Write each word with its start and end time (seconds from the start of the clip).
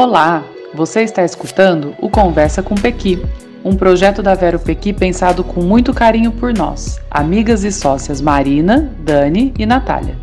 Olá, 0.00 0.44
você 0.72 1.00
está 1.00 1.24
escutando 1.24 1.92
o 2.00 2.08
Conversa 2.08 2.62
com 2.62 2.76
Pequi, 2.76 3.20
um 3.64 3.74
projeto 3.74 4.22
da 4.22 4.32
Vero 4.32 4.60
Pequi 4.60 4.92
pensado 4.92 5.42
com 5.42 5.60
muito 5.60 5.92
carinho 5.92 6.30
por 6.30 6.54
nós, 6.54 7.00
amigas 7.10 7.64
e 7.64 7.72
sócias 7.72 8.20
Marina, 8.20 8.92
Dani 9.00 9.52
e 9.58 9.66
Natália. 9.66 10.14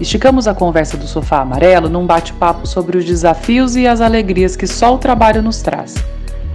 Esticamos 0.00 0.48
a 0.48 0.54
conversa 0.54 0.96
do 0.96 1.06
sofá 1.06 1.42
amarelo 1.42 1.90
num 1.90 2.06
bate-papo 2.06 2.66
sobre 2.66 2.96
os 2.96 3.04
desafios 3.04 3.76
e 3.76 3.86
as 3.86 4.00
alegrias 4.00 4.56
que 4.56 4.66
só 4.66 4.94
o 4.94 4.98
trabalho 4.98 5.42
nos 5.42 5.60
traz. 5.60 5.94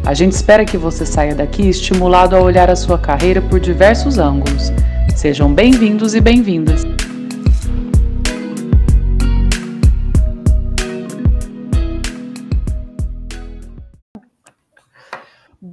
A 0.04 0.16
gente 0.16 0.32
espera 0.32 0.66
que 0.66 0.76
você 0.76 1.06
saia 1.06 1.36
daqui 1.36 1.70
estimulado 1.70 2.36
a 2.36 2.42
olhar 2.42 2.72
a 2.72 2.76
sua 2.76 2.98
carreira 2.98 3.40
por 3.40 3.60
diversos 3.60 4.18
ângulos. 4.18 4.74
Sejam 5.16 5.54
bem-vindos 5.54 6.16
e 6.16 6.20
bem-vindas. 6.20 6.82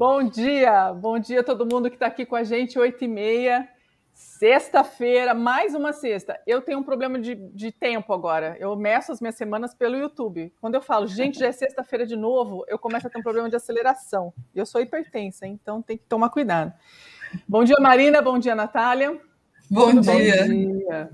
Bom 0.01 0.23
dia, 0.23 0.95
bom 0.95 1.19
dia 1.19 1.41
a 1.41 1.45
todo 1.45 1.67
mundo 1.71 1.91
que 1.91 1.97
está 1.97 2.07
aqui 2.07 2.25
com 2.25 2.35
a 2.35 2.43
gente, 2.43 2.79
8 2.79 3.05
e 3.05 3.07
meia, 3.07 3.69
sexta-feira, 4.15 5.35
mais 5.35 5.75
uma 5.75 5.93
sexta. 5.93 6.41
Eu 6.47 6.63
tenho 6.63 6.79
um 6.79 6.83
problema 6.83 7.19
de, 7.19 7.35
de, 7.35 7.71
tempo 7.71 8.11
agora, 8.15 8.57
eu 8.59 8.75
meço 8.77 9.13
as 9.13 9.21
minhas 9.21 9.35
semanas 9.35 9.75
pelo 9.75 9.99
YouTube. 9.99 10.55
Quando 10.59 10.77
eu 10.77 10.81
falo, 10.81 11.07
gente, 11.07 11.39
já 11.39 11.49
é 11.49 11.53
sexta-feira 11.53 12.07
de 12.07 12.17
novo, 12.17 12.65
eu 12.67 12.79
começo 12.79 13.09
a 13.09 13.11
ter 13.11 13.19
um 13.19 13.23
problema 13.23 13.51
de 13.51 13.57
aceleração. 13.57 14.33
Eu 14.55 14.65
sou 14.65 14.81
hipertensa, 14.81 15.47
então 15.47 15.83
tem 15.83 15.99
que 15.99 16.05
tomar 16.05 16.31
cuidado. 16.31 16.73
Bom 17.47 17.63
dia, 17.63 17.77
Marina, 17.79 18.23
bom 18.23 18.39
dia, 18.39 18.55
Natália. 18.55 19.21
Bom 19.71 19.91
Tudo 19.91 20.01
dia. 20.01 20.47
Bom 20.47 20.49
dia. 20.49 21.11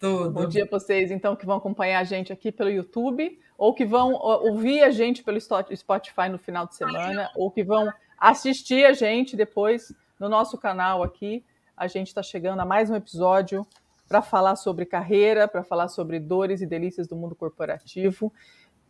Tudo. 0.00 0.30
Bom 0.32 0.48
dia 0.48 0.66
para 0.66 0.80
vocês, 0.80 1.12
então, 1.12 1.36
que 1.36 1.46
vão 1.46 1.58
acompanhar 1.58 2.00
a 2.00 2.04
gente 2.04 2.32
aqui 2.32 2.50
pelo 2.50 2.68
YouTube, 2.68 3.38
ou 3.56 3.72
que 3.72 3.84
vão 3.84 4.12
ouvir 4.12 4.82
a 4.82 4.90
gente 4.90 5.22
pelo 5.22 5.38
Spotify 5.40 6.28
no 6.28 6.36
final 6.36 6.66
de 6.66 6.74
semana, 6.74 7.30
ou 7.36 7.48
que 7.48 7.62
vão 7.62 7.88
assistir 8.18 8.84
a 8.84 8.92
gente 8.92 9.36
depois 9.36 9.94
no 10.18 10.28
nosso 10.28 10.58
canal 10.58 11.02
aqui. 11.02 11.44
A 11.76 11.86
gente 11.86 12.08
está 12.08 12.22
chegando 12.22 12.60
a 12.60 12.64
mais 12.64 12.90
um 12.90 12.94
episódio 12.94 13.66
para 14.08 14.22
falar 14.22 14.56
sobre 14.56 14.86
carreira, 14.86 15.48
para 15.48 15.62
falar 15.62 15.88
sobre 15.88 16.20
dores 16.20 16.60
e 16.60 16.66
delícias 16.66 17.08
do 17.08 17.16
mundo 17.16 17.34
corporativo. 17.34 18.32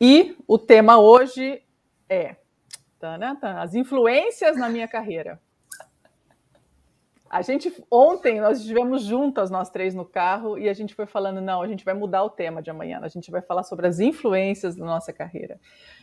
E 0.01 0.37
o 0.47 0.59
tema 0.59 0.99
hoje 0.99 1.63
é 2.09 2.37
as 3.61 3.75
influências 3.75 4.57
na 4.57 4.69
minha 4.69 4.89
carreira. 4.89 5.41
A 7.35 7.43
gente 7.43 7.75
ontem 7.91 8.41
nós 8.41 8.61
estivemos 8.61 9.03
juntas 9.03 9.51
nós 9.51 9.69
três 9.69 9.93
no 9.93 10.05
carro 10.05 10.57
e 10.57 10.69
a 10.69 10.73
gente 10.73 10.95
foi 10.95 11.05
falando 11.05 11.41
não, 11.41 11.63
a 11.63 11.67
gente 11.67 11.85
vai 11.85 11.93
mudar 11.93 12.23
o 12.23 12.31
tema 12.31 12.63
de 12.63 12.71
amanhã. 12.71 13.01
A 13.03 13.09
gente 13.09 13.29
vai 13.29 13.43
falar 13.43 13.65
sobre 13.65 13.89
as 13.89 13.99
influências 13.99 14.77
da 14.77 14.85
nossa 14.85 15.13
carreira. 15.13 15.59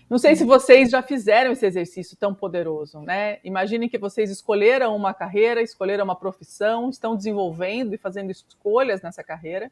Não 0.09 0.17
sei 0.17 0.35
se 0.35 0.43
vocês 0.43 0.89
já 0.89 1.01
fizeram 1.01 1.53
esse 1.53 1.65
exercício 1.65 2.17
tão 2.17 2.35
poderoso, 2.35 2.99
né? 2.99 3.39
Imaginem 3.45 3.87
que 3.87 3.97
vocês 3.97 4.29
escolheram 4.29 4.93
uma 4.93 5.13
carreira, 5.13 5.61
escolheram 5.61 6.03
uma 6.03 6.17
profissão, 6.17 6.89
estão 6.89 7.15
desenvolvendo 7.15 7.93
e 7.93 7.97
fazendo 7.97 8.29
escolhas 8.29 9.01
nessa 9.01 9.23
carreira 9.23 9.71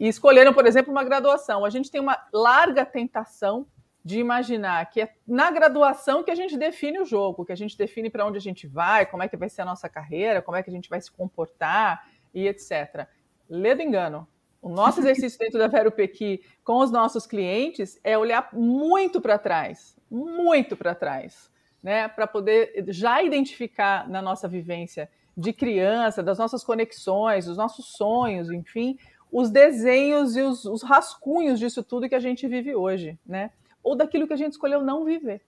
e 0.00 0.08
escolheram, 0.08 0.54
por 0.54 0.66
exemplo, 0.66 0.90
uma 0.90 1.04
graduação. 1.04 1.66
A 1.66 1.70
gente 1.70 1.90
tem 1.90 2.00
uma 2.00 2.18
larga 2.32 2.82
tentação 2.82 3.66
de 4.04 4.18
imaginar 4.18 4.90
que 4.90 5.00
é 5.00 5.14
na 5.26 5.50
graduação 5.50 6.22
que 6.22 6.30
a 6.30 6.34
gente 6.34 6.58
define 6.58 7.00
o 7.00 7.06
jogo, 7.06 7.44
que 7.44 7.52
a 7.52 7.56
gente 7.56 7.76
define 7.76 8.10
para 8.10 8.26
onde 8.26 8.36
a 8.36 8.40
gente 8.40 8.66
vai, 8.66 9.06
como 9.06 9.22
é 9.22 9.28
que 9.28 9.36
vai 9.36 9.48
ser 9.48 9.62
a 9.62 9.64
nossa 9.64 9.88
carreira, 9.88 10.42
como 10.42 10.56
é 10.56 10.62
que 10.62 10.68
a 10.68 10.72
gente 10.72 10.90
vai 10.90 11.00
se 11.00 11.10
comportar 11.10 12.06
e 12.34 12.46
etc. 12.46 13.08
Lê 13.48 13.74
do 13.74 13.80
engano. 13.80 14.28
O 14.60 14.68
nosso 14.68 15.00
exercício 15.00 15.38
dentro 15.38 15.58
da 15.58 15.68
Vero 15.68 15.90
Pequi 15.90 16.42
com 16.62 16.80
os 16.80 16.90
nossos 16.90 17.26
clientes 17.26 17.98
é 18.04 18.18
olhar 18.18 18.50
muito 18.52 19.22
para 19.22 19.38
trás, 19.38 19.96
muito 20.10 20.76
para 20.76 20.94
trás, 20.94 21.50
né, 21.82 22.06
para 22.06 22.26
poder 22.26 22.84
já 22.88 23.22
identificar 23.22 24.06
na 24.08 24.20
nossa 24.20 24.46
vivência 24.46 25.08
de 25.34 25.52
criança, 25.52 26.22
das 26.22 26.38
nossas 26.38 26.62
conexões, 26.62 27.46
dos 27.46 27.56
nossos 27.56 27.96
sonhos, 27.96 28.50
enfim, 28.50 28.98
os 29.32 29.50
desenhos 29.50 30.36
e 30.36 30.42
os, 30.42 30.64
os 30.64 30.82
rascunhos 30.82 31.58
disso 31.58 31.82
tudo 31.82 32.08
que 32.08 32.14
a 32.14 32.20
gente 32.20 32.46
vive 32.46 32.74
hoje, 32.74 33.18
né? 33.26 33.50
Ou 33.84 33.94
daquilo 33.94 34.26
que 34.26 34.32
a 34.32 34.36
gente 34.36 34.52
escolheu 34.52 34.82
não 34.82 35.04
viver. 35.04 35.42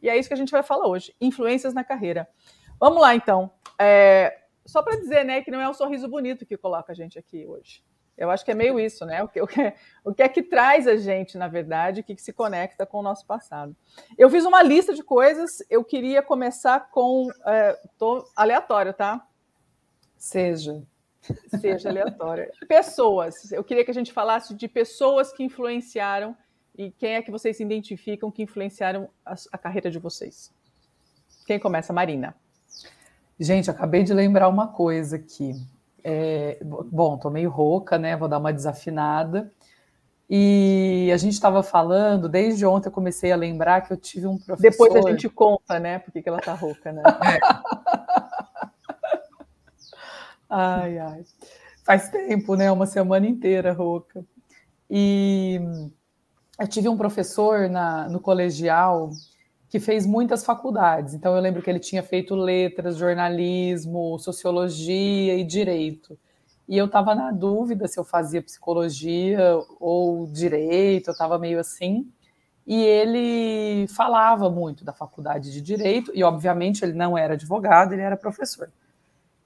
E 0.00 0.08
é 0.08 0.16
isso 0.16 0.28
que 0.28 0.34
a 0.34 0.38
gente 0.38 0.52
vai 0.52 0.62
falar 0.62 0.86
hoje: 0.86 1.14
influências 1.20 1.74
na 1.74 1.84
carreira. 1.84 2.28
Vamos 2.78 3.02
lá, 3.02 3.14
então. 3.14 3.50
É, 3.78 4.38
só 4.64 4.82
para 4.82 4.96
dizer, 4.96 5.24
né, 5.24 5.42
que 5.42 5.50
não 5.50 5.60
é 5.60 5.68
um 5.68 5.74
sorriso 5.74 6.08
bonito 6.08 6.46
que 6.46 6.56
coloca 6.56 6.92
a 6.92 6.94
gente 6.94 7.18
aqui 7.18 7.44
hoje. 7.46 7.82
Eu 8.16 8.30
acho 8.30 8.44
que 8.44 8.50
é 8.50 8.54
meio 8.54 8.78
isso, 8.78 9.06
né? 9.06 9.22
O 9.22 9.28
que, 9.28 9.40
o 9.40 9.46
que, 9.46 9.74
o 10.04 10.14
que 10.14 10.22
é 10.22 10.28
que 10.28 10.42
traz 10.42 10.86
a 10.86 10.96
gente, 10.96 11.38
na 11.38 11.48
verdade, 11.48 12.00
o 12.00 12.04
que, 12.04 12.14
que 12.14 12.22
se 12.22 12.32
conecta 12.32 12.84
com 12.84 12.98
o 12.98 13.02
nosso 13.02 13.26
passado. 13.26 13.74
Eu 14.16 14.28
fiz 14.28 14.44
uma 14.44 14.62
lista 14.62 14.92
de 14.94 15.02
coisas, 15.02 15.50
eu 15.70 15.82
queria 15.82 16.22
começar 16.22 16.90
com. 16.90 17.28
É, 17.46 17.78
tô 17.98 18.24
aleatório, 18.36 18.92
tá? 18.92 19.26
Seja. 20.16 20.82
Seja 21.60 21.88
aleatório. 21.88 22.50
Pessoas. 22.68 23.50
Eu 23.52 23.64
queria 23.64 23.84
que 23.84 23.90
a 23.90 23.94
gente 23.94 24.12
falasse 24.12 24.54
de 24.54 24.68
pessoas 24.68 25.32
que 25.32 25.42
influenciaram 25.42 26.36
e 26.80 26.90
quem 26.92 27.12
é 27.12 27.20
que 27.20 27.30
vocês 27.30 27.58
se 27.58 27.62
identificam 27.62 28.30
que 28.30 28.42
influenciaram 28.42 29.10
a, 29.22 29.34
a 29.52 29.58
carreira 29.58 29.90
de 29.90 29.98
vocês? 29.98 30.50
Quem 31.46 31.58
começa? 31.58 31.92
Marina. 31.92 32.34
Gente, 33.38 33.70
acabei 33.70 34.02
de 34.02 34.14
lembrar 34.14 34.48
uma 34.48 34.68
coisa 34.68 35.16
aqui. 35.16 35.52
É, 36.02 36.56
bom, 36.64 37.18
tô 37.18 37.28
meio 37.28 37.50
rouca, 37.50 37.98
né? 37.98 38.16
Vou 38.16 38.28
dar 38.28 38.38
uma 38.38 38.50
desafinada. 38.50 39.52
E 40.28 41.10
a 41.12 41.18
gente 41.18 41.34
estava 41.34 41.62
falando, 41.62 42.30
desde 42.30 42.64
ontem 42.64 42.88
eu 42.88 42.92
comecei 42.92 43.30
a 43.30 43.36
lembrar 43.36 43.82
que 43.82 43.92
eu 43.92 43.96
tive 43.98 44.26
um 44.26 44.38
professor. 44.38 44.70
Depois 44.70 44.96
a 44.96 45.02
gente 45.10 45.28
conta, 45.28 45.78
né? 45.78 45.98
Porque 45.98 46.22
que 46.22 46.30
ela 46.30 46.40
tá 46.40 46.54
rouca, 46.54 46.92
né? 46.92 47.02
ai, 50.48 50.98
ai. 50.98 51.24
Faz 51.84 52.08
tempo, 52.08 52.56
né? 52.56 52.72
Uma 52.72 52.86
semana 52.86 53.26
inteira 53.26 53.70
rouca. 53.70 54.24
E 54.88 55.60
eu 56.60 56.68
tive 56.68 56.88
um 56.88 56.96
professor 56.96 57.68
na, 57.70 58.08
no 58.08 58.20
colegial 58.20 59.10
que 59.70 59.80
fez 59.80 60.04
muitas 60.04 60.44
faculdades. 60.44 61.14
Então 61.14 61.34
eu 61.34 61.40
lembro 61.40 61.62
que 61.62 61.70
ele 61.70 61.78
tinha 61.78 62.02
feito 62.02 62.34
letras, 62.34 62.96
jornalismo, 62.96 64.18
sociologia 64.18 65.36
e 65.36 65.44
direito. 65.44 66.18
E 66.68 66.76
eu 66.76 66.86
estava 66.86 67.14
na 67.14 67.32
dúvida 67.32 67.88
se 67.88 67.98
eu 67.98 68.04
fazia 68.04 68.42
psicologia 68.42 69.40
ou 69.80 70.26
direito, 70.26 71.08
eu 71.08 71.12
estava 71.12 71.38
meio 71.38 71.58
assim. 71.58 72.06
E 72.66 72.84
ele 72.84 73.86
falava 73.88 74.50
muito 74.50 74.84
da 74.84 74.92
faculdade 74.92 75.50
de 75.50 75.60
direito, 75.60 76.12
e 76.14 76.22
obviamente 76.22 76.84
ele 76.84 76.92
não 76.92 77.18
era 77.18 77.34
advogado, 77.34 77.92
ele 77.92 78.02
era 78.02 78.16
professor. 78.16 78.70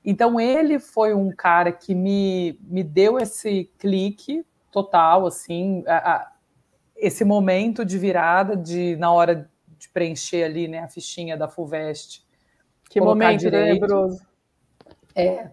Então 0.05 0.39
ele 0.39 0.79
foi 0.79 1.15
um 1.15 1.31
cara 1.31 1.73
que 1.73 1.95
me, 1.95 2.59
me 2.63 2.83
deu 2.83 3.19
esse 3.19 3.71
clique 3.79 4.45
total, 4.71 5.27
assim, 5.27 5.83
a, 5.87 6.34
esse 6.97 7.25
momento 7.25 7.85
de 7.85 7.99
virada, 7.99 8.57
de 8.57 8.97
na 8.97 9.13
hora 9.13 9.51
de 9.79 9.89
preencher 9.89 10.45
ali 10.45 10.69
né, 10.69 10.81
a 10.81 10.89
fichinha 10.89 11.37
da 11.37 11.49
FUVEST. 11.49 12.25
Que 12.89 13.01
momento 13.01 13.51
tenebroso. 13.51 14.25
É, 15.15 15.51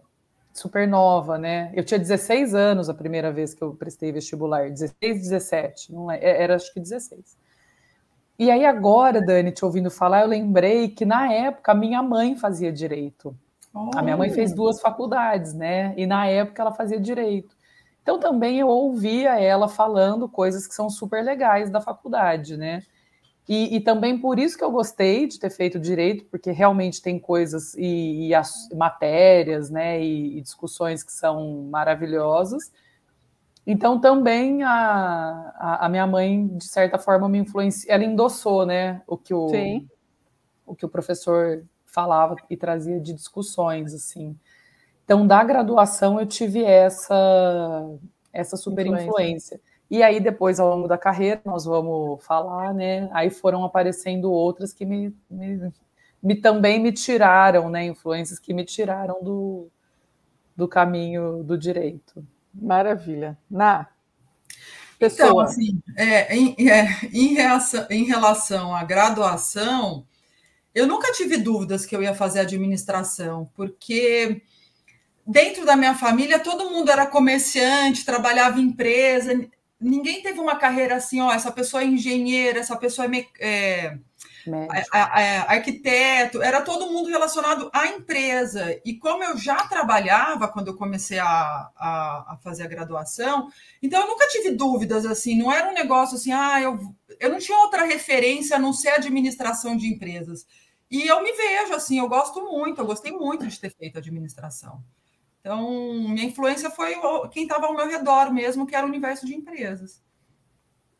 super 0.53 0.87
nova, 0.87 1.37
né? 1.37 1.71
Eu 1.73 1.83
tinha 1.83 1.99
16 1.99 2.53
anos 2.53 2.89
a 2.89 2.93
primeira 2.93 3.31
vez 3.31 3.53
que 3.53 3.61
eu 3.61 3.73
prestei 3.73 4.11
vestibular, 4.11 4.69
16, 4.69 5.21
17, 5.21 5.93
não 5.93 6.11
é, 6.11 6.17
é, 6.17 6.43
era 6.43 6.55
acho 6.55 6.73
que 6.73 6.79
16. 6.79 7.37
E 8.37 8.49
aí 8.49 8.65
agora, 8.65 9.21
Dani, 9.21 9.51
te 9.51 9.63
ouvindo 9.63 9.91
falar, 9.91 10.21
eu 10.21 10.27
lembrei 10.27 10.89
que 10.89 11.05
na 11.05 11.31
época 11.31 11.71
a 11.71 11.75
minha 11.75 12.01
mãe 12.01 12.35
fazia 12.35 12.71
direito. 12.71 13.35
Oh. 13.73 13.91
A 13.95 14.01
minha 14.01 14.17
mãe 14.17 14.29
fez 14.29 14.53
duas 14.53 14.81
faculdades, 14.81 15.53
né? 15.53 15.93
E 15.95 16.05
na 16.05 16.25
época 16.25 16.61
ela 16.61 16.71
fazia 16.71 16.99
direito. 16.99 17.55
Então 18.01 18.19
também 18.19 18.59
eu 18.59 18.67
ouvia 18.67 19.39
ela 19.39 19.67
falando 19.67 20.27
coisas 20.27 20.67
que 20.67 20.73
são 20.73 20.89
super 20.89 21.23
legais 21.23 21.69
da 21.69 21.79
faculdade, 21.79 22.57
né? 22.57 22.83
E, 23.49 23.75
e, 23.75 23.79
também 23.81 24.17
por 24.17 24.39
isso 24.39 24.57
que 24.57 24.63
eu 24.63 24.71
gostei 24.71 25.27
de 25.27 25.39
ter 25.39 25.49
feito 25.49 25.79
direito, 25.79 26.23
porque 26.25 26.51
realmente 26.51 27.01
tem 27.01 27.19
coisas 27.19 27.73
e, 27.73 28.27
e 28.27 28.35
as 28.35 28.69
matérias, 28.73 29.69
né, 29.69 30.01
e, 30.01 30.37
e, 30.37 30.41
discussões 30.41 31.03
que 31.03 31.11
são 31.11 31.67
maravilhosas. 31.69 32.71
Então 33.65 33.99
também 33.99 34.63
a, 34.63 35.53
a, 35.57 35.85
a, 35.85 35.89
minha 35.89 36.07
mãe, 36.07 36.47
de 36.55 36.65
certa 36.65 36.97
forma, 36.97 37.27
me 37.27 37.39
influenciou, 37.39 37.93
ela 37.93 38.05
endossou, 38.05 38.65
né, 38.65 39.01
o 39.05 39.17
que 39.17 39.33
o, 39.33 39.49
Sim. 39.49 39.87
o 40.65 40.75
que 40.75 40.85
o 40.85 40.89
professor 40.89 41.65
falava 41.85 42.35
e 42.49 42.55
trazia 42.55 43.01
de 43.01 43.11
discussões, 43.11 43.93
assim. 43.93 44.37
Então, 45.03 45.25
da 45.27 45.43
graduação, 45.43 46.19
eu 46.19 46.25
tive 46.25 46.63
essa, 46.63 47.89
essa 48.31 48.55
super 48.55 48.85
influência. 48.85 49.07
influência. 49.07 49.61
E 49.89 50.01
aí, 50.01 50.21
depois, 50.21 50.57
ao 50.57 50.69
longo 50.69 50.87
da 50.87 50.97
carreira, 50.97 51.41
nós 51.43 51.65
vamos 51.65 52.23
falar, 52.23 52.73
né? 52.73 53.09
Aí 53.11 53.29
foram 53.29 53.65
aparecendo 53.65 54.31
outras 54.31 54.71
que 54.71 54.85
me, 54.85 55.13
me, 55.29 55.71
me 56.23 56.35
também 56.35 56.79
me 56.81 56.93
tiraram, 56.93 57.69
né? 57.69 57.83
Influências 57.83 58.39
que 58.39 58.53
me 58.53 58.63
tiraram 58.63 59.21
do, 59.21 59.67
do 60.55 60.65
caminho 60.67 61.43
do 61.43 61.57
direito. 61.57 62.25
Maravilha. 62.53 63.37
Na. 63.49 63.87
pessoa? 64.97 65.27
Então, 65.27 65.39
assim, 65.41 65.81
é, 65.97 66.35
em, 66.35 66.55
é, 66.69 66.87
em, 67.11 67.33
reação, 67.33 67.85
em 67.89 68.05
relação 68.05 68.73
à 68.73 68.85
graduação, 68.85 70.05
eu 70.73 70.87
nunca 70.87 71.11
tive 71.11 71.35
dúvidas 71.35 71.85
que 71.85 71.93
eu 71.93 72.01
ia 72.01 72.13
fazer 72.13 72.39
administração, 72.39 73.49
porque 73.55 74.41
dentro 75.31 75.65
da 75.65 75.77
minha 75.77 75.95
família 75.95 76.39
todo 76.39 76.69
mundo 76.69 76.91
era 76.91 77.05
comerciante, 77.05 78.05
trabalhava 78.05 78.59
em 78.59 78.65
empresa, 78.65 79.33
ninguém 79.79 80.21
teve 80.21 80.39
uma 80.39 80.57
carreira 80.57 80.95
assim, 80.95 81.21
ó, 81.21 81.31
essa 81.31 81.51
pessoa 81.51 81.81
é 81.81 81.87
engenheira, 81.87 82.59
essa 82.59 82.75
pessoa 82.75 83.07
é, 83.39 83.97
é 84.99 85.37
arquiteto, 85.47 86.41
era 86.41 86.61
todo 86.61 86.91
mundo 86.91 87.09
relacionado 87.09 87.69
à 87.73 87.87
empresa. 87.87 88.79
E 88.83 88.95
como 88.95 89.23
eu 89.23 89.37
já 89.37 89.55
trabalhava 89.67 90.49
quando 90.49 90.67
eu 90.67 90.75
comecei 90.75 91.17
a, 91.17 91.25
a, 91.25 92.33
a, 92.33 92.37
fazer 92.43 92.63
a 92.63 92.67
graduação, 92.67 93.49
então 93.81 94.01
eu 94.01 94.07
nunca 94.07 94.27
tive 94.27 94.51
dúvidas 94.51 95.05
assim, 95.05 95.37
não 95.37 95.51
era 95.51 95.69
um 95.69 95.73
negócio 95.73 96.17
assim, 96.17 96.33
ah, 96.33 96.61
eu, 96.61 96.77
eu 97.19 97.29
não 97.29 97.39
tinha 97.39 97.57
outra 97.57 97.85
referência 97.85 98.57
a 98.57 98.59
não 98.59 98.73
ser 98.73 98.89
administração 98.89 99.77
de 99.77 99.87
empresas. 99.87 100.45
E 100.91 101.07
eu 101.07 101.23
me 101.23 101.31
vejo 101.31 101.73
assim, 101.73 101.99
eu 101.99 102.09
gosto 102.09 102.43
muito, 102.43 102.81
eu 102.81 102.85
gostei 102.85 103.13
muito 103.13 103.47
de 103.47 103.57
ter 103.57 103.73
feito 103.73 103.97
administração. 103.97 104.83
Então, 105.41 105.93
minha 105.93 106.25
influência 106.25 106.69
foi 106.69 106.95
quem 107.31 107.43
estava 107.43 107.65
ao 107.65 107.75
meu 107.75 107.89
redor 107.89 108.31
mesmo, 108.31 108.65
que 108.65 108.75
era 108.75 108.85
o 108.85 108.89
universo 108.89 109.25
de 109.25 109.35
empresas. 109.35 110.01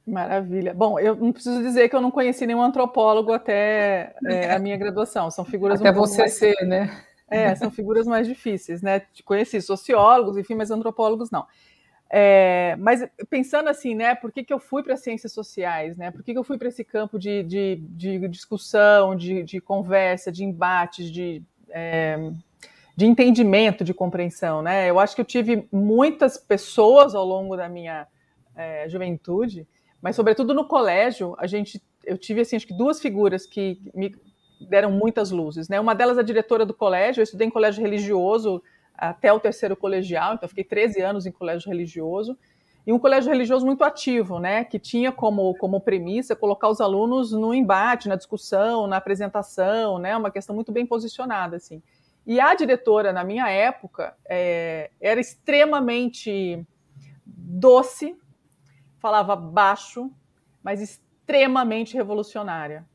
Maravilha. 0.05 0.73
Bom, 0.73 0.99
eu 0.99 1.15
não 1.15 1.31
preciso 1.31 1.61
dizer 1.61 1.87
que 1.87 1.95
eu 1.95 2.01
não 2.01 2.09
conheci 2.09 2.47
nenhum 2.47 2.61
antropólogo 2.61 3.31
até 3.31 4.15
é, 4.25 4.51
a 4.53 4.59
minha 4.59 4.75
graduação. 4.77 5.29
São 5.29 5.45
figuras 5.45 5.79
até 5.79 5.91
um 5.91 5.93
você 5.93 6.21
mais... 6.21 6.33
ser, 6.33 6.55
né? 6.65 7.03
É, 7.29 7.55
são 7.55 7.71
figuras 7.71 8.05
mais 8.07 8.27
difíceis, 8.27 8.81
né? 8.81 9.03
Conheci 9.23 9.61
sociólogos, 9.61 10.37
enfim, 10.37 10.55
mas 10.55 10.69
antropólogos 10.69 11.31
não. 11.31 11.45
É, 12.09 12.75
mas 12.77 13.07
pensando 13.29 13.69
assim, 13.69 13.95
né? 13.95 14.15
Por 14.15 14.33
que, 14.33 14.43
que 14.43 14.51
eu 14.51 14.59
fui 14.59 14.83
para 14.83 14.97
ciências 14.97 15.31
sociais, 15.31 15.95
né? 15.95 16.11
Por 16.11 16.23
que, 16.23 16.33
que 16.33 16.37
eu 16.37 16.43
fui 16.43 16.57
para 16.57 16.67
esse 16.67 16.83
campo 16.83 17.17
de, 17.17 17.41
de, 17.43 17.77
de 17.77 18.27
discussão, 18.27 19.15
de, 19.15 19.43
de, 19.43 19.61
conversa, 19.61 20.29
de 20.29 20.43
embates, 20.43 21.09
de, 21.09 21.41
é, 21.69 22.17
de 22.95 23.05
entendimento, 23.05 23.83
de 23.83 23.93
compreensão, 23.93 24.61
né? 24.61 24.89
Eu 24.89 24.99
acho 24.99 25.15
que 25.15 25.21
eu 25.21 25.25
tive 25.25 25.67
muitas 25.71 26.37
pessoas 26.37 27.15
ao 27.15 27.25
longo 27.25 27.55
da 27.55 27.69
minha 27.69 28.07
é, 28.55 28.87
juventude 28.89 29.67
mas 30.01 30.15
sobretudo 30.15 30.53
no 30.53 30.65
colégio, 30.65 31.35
a 31.37 31.45
gente, 31.45 31.81
eu 32.03 32.17
tive 32.17 32.41
assim, 32.41 32.55
acho 32.55 32.65
que 32.65 32.73
duas 32.73 32.99
figuras 32.99 33.45
que 33.45 33.79
me 33.93 34.15
deram 34.67 34.91
muitas 34.91 35.31
luzes, 35.31 35.69
né? 35.69 35.79
Uma 35.79 35.93
delas 35.93 36.17
a 36.17 36.23
diretora 36.23 36.65
do 36.65 36.73
colégio, 36.73 37.21
eu 37.21 37.23
estudei 37.23 37.47
em 37.47 37.51
colégio 37.51 37.81
religioso 37.81 38.61
até 38.95 39.31
o 39.31 39.39
terceiro 39.39 39.75
colegial, 39.75 40.33
então 40.33 40.49
fiquei 40.49 40.63
13 40.63 41.01
anos 41.01 41.25
em 41.25 41.31
colégio 41.31 41.69
religioso, 41.69 42.37
e 42.85 42.91
um 42.91 42.97
colégio 42.97 43.31
religioso 43.31 43.63
muito 43.63 43.83
ativo, 43.83 44.39
né, 44.39 44.63
que 44.63 44.79
tinha 44.79 45.11
como, 45.11 45.55
como 45.55 45.79
premissa 45.79 46.35
colocar 46.35 46.67
os 46.67 46.81
alunos 46.81 47.31
no 47.31 47.53
embate, 47.53 48.09
na 48.09 48.15
discussão, 48.15 48.87
na 48.87 48.97
apresentação, 48.97 49.99
né, 49.99 50.17
uma 50.17 50.31
questão 50.31 50.55
muito 50.55 50.71
bem 50.71 50.85
posicionada, 50.85 51.57
assim. 51.57 51.81
E 52.31 52.39
a 52.39 52.53
diretora, 52.53 53.11
na 53.11 53.25
minha 53.25 53.49
época, 53.49 54.15
é, 54.25 54.89
era 55.01 55.19
extremamente 55.19 56.65
doce, 57.25 58.17
falava 58.99 59.35
baixo, 59.35 60.09
mas 60.63 60.79
extremamente 60.81 61.93
revolucionária, 61.93 62.87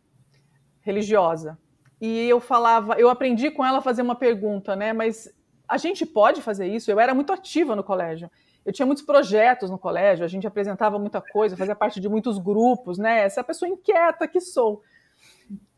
religiosa. 0.81 1.59
E 2.01 2.27
eu 2.27 2.41
falava, 2.41 2.95
eu 2.95 3.11
aprendi 3.11 3.51
com 3.51 3.63
ela 3.63 3.77
a 3.77 3.83
fazer 3.83 4.01
uma 4.01 4.15
pergunta, 4.15 4.75
né? 4.75 4.95
Mas 4.95 5.31
a 5.69 5.77
gente 5.77 6.07
pode 6.07 6.41
fazer 6.41 6.69
isso? 6.69 6.91
Eu 6.91 6.99
era 6.99 7.13
muito 7.13 7.31
ativa 7.31 7.77
no 7.77 7.85
colégio. 7.85 8.31
Eu 8.65 8.73
tinha 8.73 8.87
muitos 8.87 9.05
projetos 9.05 9.69
no 9.69 9.79
colégio, 9.79 10.25
a 10.25 10.29
gente 10.29 10.47
apresentava 10.47 10.99
muita 10.99 11.21
coisa, 11.21 11.59
fazia 11.59 11.77
parte 11.77 12.01
de 12.01 12.09
muitos 12.09 12.39
grupos, 12.39 12.97
né? 12.97 13.19
Essa 13.21 13.45
pessoa 13.45 13.69
inquieta 13.69 14.27
que 14.27 14.41
sou. 14.41 14.83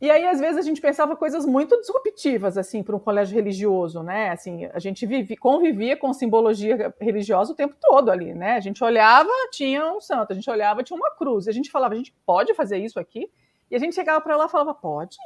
E 0.01 0.11
aí, 0.11 0.27
às 0.27 0.39
vezes, 0.39 0.57
a 0.57 0.63
gente 0.63 0.81
pensava 0.81 1.17
coisas 1.17 1.45
muito 1.45 1.79
disruptivas, 1.81 2.57
assim, 2.57 2.83
para 2.83 2.95
um 2.95 3.01
colégio 3.01 3.35
religioso, 3.35 4.03
né? 4.03 4.31
Assim, 4.31 4.65
a 4.67 4.79
gente 4.79 5.05
vive, 5.05 5.37
convivia 5.37 5.97
com 5.97 6.13
simbologia 6.13 6.95
religiosa 7.01 7.53
o 7.53 7.57
tempo 7.57 7.75
todo 7.81 8.11
ali, 8.11 8.33
né? 8.33 8.53
A 8.53 8.61
gente 8.61 8.83
olhava, 8.83 9.31
tinha 9.51 9.93
um 9.93 10.01
santo, 10.01 10.33
a 10.33 10.35
gente 10.35 10.49
olhava, 10.49 10.85
tinha 10.85 10.97
uma 10.97 11.11
cruz. 11.17 11.47
E 11.47 11.51
a 11.51 11.53
gente 11.53 11.71
falava, 11.71 11.95
a 11.95 11.97
gente 11.97 12.15
pode 12.25 12.55
fazer 12.55 12.79
isso 12.79 12.99
aqui? 12.99 13.29
E 13.71 13.75
a 13.75 13.79
gente 13.79 13.95
chegava 13.95 14.21
para 14.21 14.37
lá 14.37 14.47
e 14.47 14.49
falava, 14.49 14.73
pode? 14.73 15.19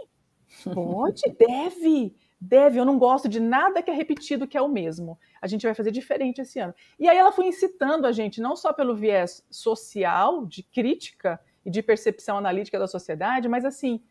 Pode? 0.72 1.22
deve? 1.38 2.16
Deve. 2.40 2.80
Eu 2.80 2.84
não 2.86 2.98
gosto 2.98 3.28
de 3.28 3.40
nada 3.40 3.82
que 3.82 3.90
é 3.90 3.94
repetido, 3.94 4.48
que 4.48 4.56
é 4.56 4.62
o 4.62 4.68
mesmo. 4.68 5.18
A 5.40 5.46
gente 5.46 5.66
vai 5.66 5.74
fazer 5.74 5.90
diferente 5.90 6.40
esse 6.40 6.58
ano. 6.58 6.74
E 6.98 7.08
aí 7.08 7.16
ela 7.16 7.30
foi 7.30 7.46
incitando 7.46 8.06
a 8.06 8.12
gente, 8.12 8.40
não 8.40 8.56
só 8.56 8.72
pelo 8.72 8.96
viés 8.96 9.46
social, 9.50 10.46
de 10.46 10.62
crítica 10.62 11.38
e 11.64 11.70
de 11.70 11.82
percepção 11.82 12.38
analítica 12.38 12.78
da 12.78 12.88
sociedade, 12.88 13.48
mas 13.48 13.66
assim 13.66 14.02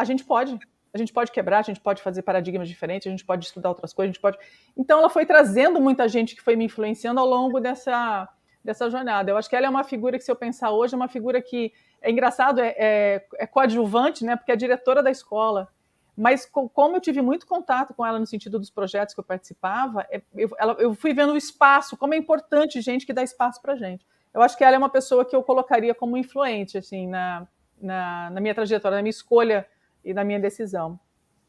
a 0.00 0.04
gente 0.04 0.24
pode. 0.24 0.58
A 0.92 0.98
gente 0.98 1.12
pode 1.12 1.30
quebrar, 1.30 1.58
a 1.58 1.62
gente 1.62 1.80
pode 1.80 2.02
fazer 2.02 2.22
paradigmas 2.22 2.68
diferentes, 2.68 3.06
a 3.06 3.10
gente 3.10 3.24
pode 3.24 3.44
estudar 3.44 3.68
outras 3.68 3.92
coisas, 3.92 4.10
a 4.10 4.12
gente 4.12 4.20
pode. 4.20 4.36
Então, 4.76 4.98
ela 4.98 5.08
foi 5.08 5.24
trazendo 5.24 5.80
muita 5.80 6.08
gente 6.08 6.34
que 6.34 6.42
foi 6.42 6.56
me 6.56 6.64
influenciando 6.64 7.20
ao 7.20 7.26
longo 7.28 7.60
dessa, 7.60 8.28
dessa 8.64 8.90
jornada. 8.90 9.30
Eu 9.30 9.36
acho 9.36 9.48
que 9.48 9.54
ela 9.54 9.66
é 9.66 9.70
uma 9.70 9.84
figura 9.84 10.18
que, 10.18 10.24
se 10.24 10.32
eu 10.32 10.34
pensar 10.34 10.72
hoje, 10.72 10.94
é 10.94 10.96
uma 10.96 11.06
figura 11.06 11.40
que 11.40 11.72
é 12.02 12.10
engraçado, 12.10 12.60
é, 12.60 12.74
é, 12.76 13.26
é 13.38 13.46
coadjuvante, 13.46 14.24
né? 14.24 14.34
Porque 14.34 14.50
é 14.50 14.56
diretora 14.56 15.00
da 15.00 15.12
escola. 15.12 15.68
Mas 16.16 16.44
como 16.44 16.96
eu 16.96 17.00
tive 17.00 17.22
muito 17.22 17.46
contato 17.46 17.94
com 17.94 18.04
ela 18.04 18.18
no 18.18 18.26
sentido 18.26 18.58
dos 18.58 18.68
projetos 18.68 19.14
que 19.14 19.20
eu 19.20 19.24
participava, 19.24 20.04
é, 20.10 20.20
eu, 20.34 20.50
ela, 20.58 20.72
eu 20.80 20.92
fui 20.92 21.14
vendo 21.14 21.34
o 21.34 21.36
espaço, 21.36 21.96
como 21.96 22.14
é 22.14 22.16
importante 22.16 22.80
gente 22.80 23.06
que 23.06 23.12
dá 23.12 23.22
espaço 23.22 23.62
para 23.62 23.76
gente. 23.76 24.04
Eu 24.34 24.42
acho 24.42 24.56
que 24.56 24.64
ela 24.64 24.74
é 24.74 24.78
uma 24.78 24.88
pessoa 24.88 25.24
que 25.24 25.36
eu 25.36 25.42
colocaria 25.42 25.94
como 25.94 26.16
influente, 26.16 26.76
assim, 26.76 27.06
na, 27.06 27.46
na, 27.80 28.30
na 28.30 28.40
minha 28.40 28.54
trajetória, 28.54 28.96
na 28.96 29.02
minha 29.02 29.10
escolha 29.10 29.66
e 30.04 30.14
na 30.14 30.24
minha 30.24 30.40
decisão. 30.40 30.98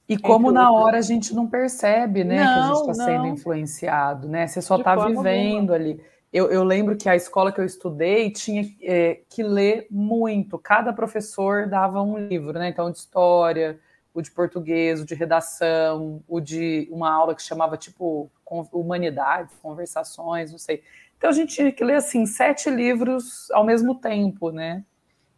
E 0.07 0.18
como 0.18 0.51
na 0.51 0.71
hora 0.71 0.98
a 0.98 1.01
gente 1.01 1.33
não 1.33 1.48
percebe, 1.48 2.24
né, 2.24 2.44
não, 2.44 2.44
que 2.44 2.59
a 2.59 2.68
gente 2.68 2.92
está 2.92 3.06
sendo 3.06 3.27
influenciado, 3.27 4.27
né? 4.27 4.45
Você 4.45 4.62
só 4.62 4.75
está 4.75 4.95
vivendo 5.07 5.74
ali. 5.74 6.03
Eu, 6.33 6.50
eu, 6.50 6.63
lembro 6.63 6.95
que 6.95 7.07
a 7.07 7.15
escola 7.15 7.51
que 7.51 7.59
eu 7.59 7.65
estudei 7.65 8.31
tinha 8.31 8.63
é, 8.81 9.21
que 9.30 9.44
ler 9.44 9.88
muito. 9.89 10.57
Cada 10.57 10.92
professor 10.94 11.68
dava 11.68 12.01
um 12.01 12.18
livro, 12.18 12.57
né? 12.57 12.69
Então, 12.69 12.92
de 12.92 12.98
história, 12.98 13.80
o 14.13 14.21
de 14.21 14.31
português, 14.31 15.01
o 15.01 15.06
de 15.06 15.15
redação, 15.15 16.21
o 16.27 16.39
de 16.39 16.88
uma 16.92 17.12
aula 17.12 17.36
que 17.36 17.42
chamava 17.42 17.77
tipo 17.77 18.30
humanidades, 18.71 19.56
conversações, 19.62 20.51
não 20.51 20.57
sei. 20.57 20.83
Então 21.18 21.30
a 21.30 21.33
gente 21.33 21.56
tinha 21.56 21.71
que 21.71 21.83
ler 21.83 21.95
assim 21.95 22.25
sete 22.25 22.69
livros 22.69 23.49
ao 23.52 23.64
mesmo 23.64 23.95
tempo, 23.95 24.52
né? 24.52 24.83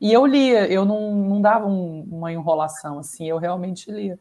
E 0.03 0.11
eu 0.11 0.25
lia, 0.25 0.67
eu 0.67 0.83
não, 0.83 1.15
não 1.15 1.41
dava 1.41 1.65
um, 1.65 2.01
uma 2.01 2.29
enrolação 2.29 2.99
assim, 2.99 3.25
eu 3.25 3.37
realmente 3.37 3.89
lia. 3.89 4.19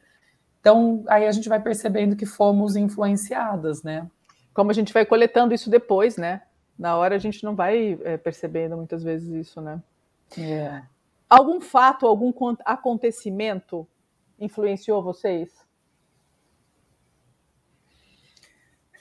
Então, 0.61 1.03
aí 1.09 1.27
a 1.27 1.33
gente 1.33 1.49
vai 1.49 1.61
percebendo 1.61 2.15
que 2.15 2.25
fomos 2.25 2.77
influenciadas, 2.77 3.83
né? 3.83 4.09
Como 4.55 4.71
a 4.71 4.75
gente 4.75 4.93
vai 4.93 5.05
coletando 5.05 5.53
isso 5.53 5.69
depois, 5.69 6.17
né? 6.17 6.43
Na 6.79 6.97
hora 6.97 7.17
a 7.17 7.19
gente 7.19 7.43
não 7.43 7.57
vai 7.57 7.99
é, 8.05 8.17
percebendo 8.17 8.77
muitas 8.77 9.03
vezes 9.03 9.29
isso, 9.29 9.61
né? 9.61 9.83
É. 10.39 10.83
Algum 11.29 11.61
fato, 11.61 12.07
algum 12.07 12.33
acontecimento 12.65 13.85
influenciou 14.39 15.03
vocês? 15.03 15.51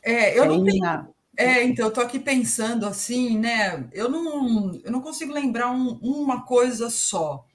É, 0.02 0.36
eu 0.36 0.48
não 0.48 0.64
tenho, 0.64 1.14
é, 1.38 1.64
então, 1.64 1.86
eu 1.88 1.94
tô 1.94 2.02
aqui 2.02 2.20
pensando 2.20 2.86
assim, 2.86 3.38
né? 3.38 3.88
Eu 3.94 4.10
não, 4.10 4.76
eu 4.84 4.92
não 4.92 5.02
consigo 5.02 5.34
lembrar 5.34 5.72
um, 5.72 5.98
uma 6.02 6.46
coisa 6.46 6.90
só. 6.90 7.46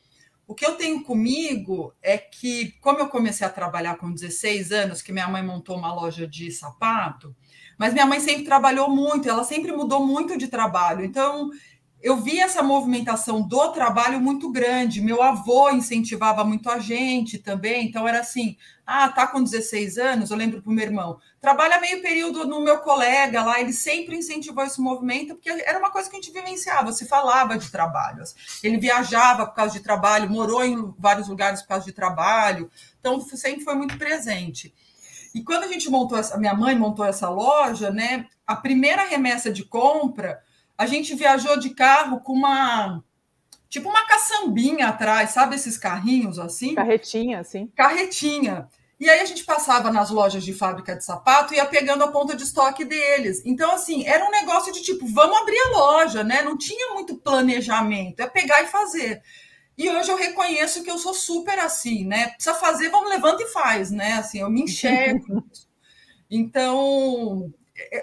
O 0.46 0.54
que 0.54 0.64
eu 0.64 0.76
tenho 0.76 1.02
comigo 1.02 1.92
é 2.02 2.16
que, 2.16 2.72
como 2.80 3.00
eu 3.00 3.08
comecei 3.08 3.46
a 3.46 3.50
trabalhar 3.50 3.96
com 3.96 4.12
16 4.12 4.72
anos, 4.72 5.02
que 5.02 5.12
minha 5.12 5.28
mãe 5.28 5.42
montou 5.42 5.76
uma 5.76 5.92
loja 5.92 6.26
de 6.26 6.50
sapato, 6.52 7.34
mas 7.78 7.92
minha 7.92 8.06
mãe 8.06 8.20
sempre 8.20 8.44
trabalhou 8.44 8.88
muito, 8.88 9.28
ela 9.28 9.44
sempre 9.44 9.72
mudou 9.72 10.06
muito 10.06 10.38
de 10.38 10.48
trabalho. 10.48 11.04
Então, 11.04 11.50
eu 12.06 12.16
vi 12.16 12.38
essa 12.38 12.62
movimentação 12.62 13.42
do 13.42 13.72
trabalho 13.72 14.20
muito 14.20 14.48
grande. 14.48 15.00
Meu 15.00 15.20
avô 15.24 15.70
incentivava 15.70 16.44
muito 16.44 16.70
a 16.70 16.78
gente 16.78 17.36
também. 17.36 17.84
Então, 17.84 18.06
era 18.06 18.20
assim: 18.20 18.56
ah, 18.86 19.08
tá 19.08 19.26
com 19.26 19.42
16 19.42 19.98
anos. 19.98 20.30
Eu 20.30 20.36
lembro 20.36 20.62
para 20.62 20.70
o 20.70 20.72
meu 20.72 20.84
irmão, 20.84 21.18
trabalha 21.40 21.80
meio 21.80 22.00
período 22.00 22.46
no 22.46 22.60
meu 22.60 22.78
colega 22.78 23.42
lá. 23.42 23.60
Ele 23.60 23.72
sempre 23.72 24.14
incentivou 24.14 24.62
esse 24.62 24.80
movimento, 24.80 25.34
porque 25.34 25.50
era 25.50 25.80
uma 25.80 25.90
coisa 25.90 26.08
que 26.08 26.14
a 26.14 26.20
gente 26.20 26.30
vivenciava. 26.30 26.92
Se 26.92 27.06
falava 27.06 27.58
de 27.58 27.72
trabalho. 27.72 28.22
Ele 28.62 28.78
viajava 28.78 29.44
por 29.44 29.56
causa 29.56 29.72
de 29.72 29.80
trabalho, 29.80 30.30
morou 30.30 30.64
em 30.64 30.94
vários 30.96 31.26
lugares 31.26 31.60
por 31.60 31.68
causa 31.70 31.86
de 31.86 31.92
trabalho. 31.92 32.70
Então, 33.00 33.20
sempre 33.20 33.64
foi 33.64 33.74
muito 33.74 33.98
presente. 33.98 34.72
E 35.34 35.42
quando 35.42 35.64
a 35.64 35.68
gente 35.68 35.90
montou 35.90 36.16
essa, 36.16 36.38
minha 36.38 36.54
mãe 36.54 36.78
montou 36.78 37.04
essa 37.04 37.28
loja, 37.28 37.90
né? 37.90 38.26
A 38.46 38.54
primeira 38.54 39.02
remessa 39.02 39.50
de 39.50 39.64
compra 39.64 40.40
a 40.76 40.86
gente 40.86 41.14
viajou 41.14 41.58
de 41.58 41.70
carro 41.70 42.20
com 42.20 42.32
uma 42.32 43.02
tipo 43.68 43.88
uma 43.88 44.06
caçambinha 44.06 44.88
atrás, 44.88 45.30
sabe 45.30 45.56
esses 45.56 45.76
carrinhos 45.76 46.38
assim? 46.38 46.74
Carretinha, 46.74 47.40
assim. 47.40 47.66
Carretinha. 47.74 48.68
E 48.98 49.10
aí 49.10 49.20
a 49.20 49.24
gente 49.26 49.44
passava 49.44 49.92
nas 49.92 50.08
lojas 50.08 50.42
de 50.42 50.54
fábrica 50.54 50.96
de 50.96 51.04
sapato 51.04 51.52
e 51.52 51.58
ia 51.58 51.66
pegando 51.66 52.02
a 52.02 52.08
ponta 52.08 52.34
de 52.34 52.42
estoque 52.42 52.82
deles. 52.84 53.42
Então, 53.44 53.72
assim, 53.72 54.06
era 54.06 54.24
um 54.24 54.30
negócio 54.30 54.72
de 54.72 54.80
tipo, 54.82 55.06
vamos 55.06 55.36
abrir 55.36 55.58
a 55.58 55.68
loja, 55.76 56.24
né? 56.24 56.40
Não 56.40 56.56
tinha 56.56 56.94
muito 56.94 57.16
planejamento, 57.16 58.20
é 58.20 58.26
pegar 58.26 58.62
e 58.62 58.68
fazer. 58.68 59.22
E 59.76 59.90
hoje 59.90 60.10
eu 60.10 60.16
reconheço 60.16 60.82
que 60.82 60.90
eu 60.90 60.96
sou 60.96 61.12
super 61.12 61.58
assim, 61.58 62.06
né? 62.06 62.28
Precisa 62.28 62.54
fazer, 62.54 62.88
vamos, 62.88 63.10
levanta 63.10 63.42
e 63.42 63.48
faz, 63.48 63.90
né? 63.90 64.14
Assim, 64.14 64.40
eu 64.40 64.48
me 64.48 64.62
enxergo. 64.64 65.44
Então, 66.30 67.52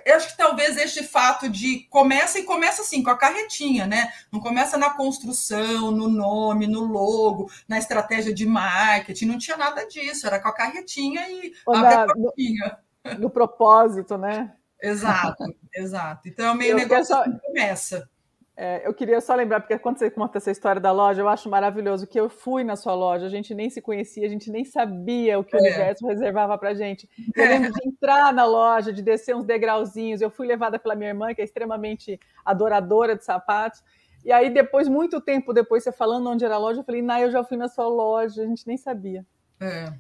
eu 0.06 0.16
acho 0.16 0.30
que 0.30 0.38
talvez 0.38 0.78
este 0.78 1.04
fato 1.04 1.50
de 1.50 1.88
começa 1.90 2.40
e 2.40 2.44
começa 2.44 2.82
assim 2.82 3.02
com 3.02 3.10
a 3.10 3.18
carretinha, 3.18 3.88
né? 3.88 4.12
Não 4.32 4.40
começa 4.40 4.78
na 4.78 4.92
construção, 4.92 5.92
no 5.92 6.08
nome, 6.08 6.68
no 6.68 6.84
logo, 6.84 7.50
na 7.68 7.78
estratégia 7.78 8.34
de 8.34 8.46
marketing, 8.46 9.26
não 9.26 9.38
tinha 9.38 9.58
nada 9.58 9.86
disso, 9.88 10.28
era 10.28 10.40
com 10.40 10.50
a 10.50 10.54
carretinha 10.54 11.28
e 11.30 11.54
na, 11.68 12.04
a 12.04 12.08
portinha. 12.08 12.78
No, 13.04 13.20
no, 13.20 13.30
propósito, 13.30 14.18
né? 14.18 14.54
Exato, 14.82 15.44
exato. 15.74 16.28
Então 16.28 16.52
é 16.52 16.56
meio 16.56 16.72
eu 16.72 16.78
negócio 16.78 17.16
só... 17.16 17.24
que 17.24 17.40
começa. 17.40 18.10
É, 18.56 18.88
eu 18.88 18.94
queria 18.94 19.20
só 19.20 19.34
lembrar, 19.34 19.60
porque 19.62 19.78
quando 19.80 19.98
você 19.98 20.12
conta 20.12 20.38
essa 20.38 20.52
história 20.52 20.80
da 20.80 20.92
loja, 20.92 21.22
eu 21.22 21.28
acho 21.28 21.50
maravilhoso 21.50 22.06
que 22.06 22.20
eu 22.20 22.30
fui 22.30 22.64
na 22.64 22.76
sua 22.76 22.94
loja, 22.94 23.26
a 23.26 23.30
gente 23.30 23.54
nem 23.56 23.68
se 23.68 23.82
conhecia, 23.82 24.28
a 24.28 24.30
gente 24.30 24.52
nem 24.52 24.64
sabia 24.64 25.40
o 25.40 25.44
que 25.44 25.56
é. 25.56 25.60
o 25.60 25.62
universo 25.62 26.06
reservava 26.06 26.56
para 26.56 26.76
gente. 26.76 27.10
Eu 27.36 27.48
lembro 27.48 27.74
de 27.74 27.88
entrar 27.88 28.32
na 28.32 28.46
loja, 28.46 28.94
de 28.94 29.02
descer 29.02 29.36
uns 29.36 29.44
degrauzinhos, 29.44 30.22
eu 30.22 30.30
fui 30.30 30.46
levada 30.46 30.78
pela 30.78 30.94
minha 30.94 31.10
irmã, 31.10 31.34
que 31.34 31.42
é 31.42 31.44
extremamente 31.44 32.20
adoradora 32.46 33.16
de 33.16 33.26
sapatos, 33.26 33.84
e 34.24 34.32
aí 34.32 34.52
depois, 34.52 34.88
muito 34.88 35.20
tempo 35.20 35.52
depois, 35.52 35.84
você 35.84 35.92
falando 35.92 36.30
onde 36.30 36.46
era 36.46 36.56
a 36.56 36.60
loja, 36.60 36.80
eu 36.80 36.84
falei, 36.84 37.02
Nah, 37.02 37.22
eu 37.22 37.32
já 37.32 37.44
fui 37.44 37.58
na 37.58 37.68
sua 37.68 37.88
loja, 37.88 38.44
a 38.44 38.46
gente 38.46 38.68
nem 38.68 38.78
sabia. 38.78 39.26
É. 39.60 39.92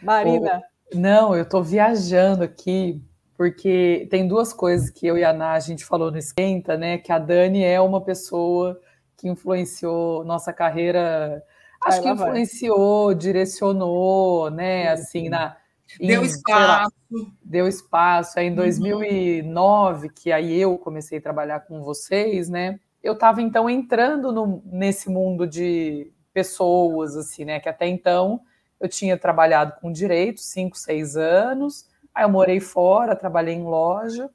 Marina? 0.00 0.62
não, 0.94 1.34
eu 1.34 1.42
estou 1.42 1.62
viajando 1.62 2.44
aqui 2.44 3.02
porque 3.36 4.06
tem 4.10 4.26
duas 4.26 4.52
coisas 4.52 4.88
que 4.88 5.06
eu 5.06 5.18
e 5.18 5.24
a 5.24 5.30
Ana 5.30 5.52
a 5.52 5.60
gente 5.60 5.84
falou 5.84 6.10
no 6.10 6.18
Esquenta, 6.18 6.76
né? 6.76 6.98
Que 6.98 7.12
a 7.12 7.18
Dani 7.18 7.62
é 7.62 7.80
uma 7.80 8.00
pessoa 8.00 8.80
que 9.16 9.28
influenciou 9.28 10.24
nossa 10.24 10.52
carreira, 10.52 11.42
acho 11.84 12.02
que 12.02 12.08
influenciou, 12.08 13.06
vai. 13.06 13.14
direcionou, 13.14 14.50
né? 14.50 14.88
Assim, 14.88 15.28
na 15.28 15.56
deu 16.00 16.22
em, 16.22 16.26
espaço, 16.26 16.94
lá, 17.10 17.26
deu 17.42 17.68
espaço. 17.68 18.38
Aí 18.38 18.46
em 18.46 18.54
2009, 18.54 20.06
uhum. 20.06 20.12
que 20.14 20.32
aí 20.32 20.58
eu 20.58 20.76
comecei 20.78 21.18
a 21.18 21.22
trabalhar 21.22 21.60
com 21.60 21.82
vocês, 21.82 22.48
né? 22.48 22.80
Eu 23.02 23.12
estava 23.12 23.42
então 23.42 23.68
entrando 23.68 24.32
no, 24.32 24.62
nesse 24.64 25.10
mundo 25.10 25.46
de 25.46 26.10
pessoas, 26.32 27.16
assim, 27.16 27.44
né? 27.44 27.60
Que 27.60 27.68
até 27.68 27.86
então 27.86 28.40
eu 28.80 28.88
tinha 28.88 29.16
trabalhado 29.16 29.74
com 29.80 29.92
direito 29.92 30.40
cinco, 30.40 30.76
seis 30.76 31.16
anos 31.16 31.86
Aí 32.16 32.24
eu 32.24 32.30
morei 32.30 32.60
fora, 32.60 33.14
trabalhei 33.14 33.54
em 33.54 33.62
loja. 33.62 34.30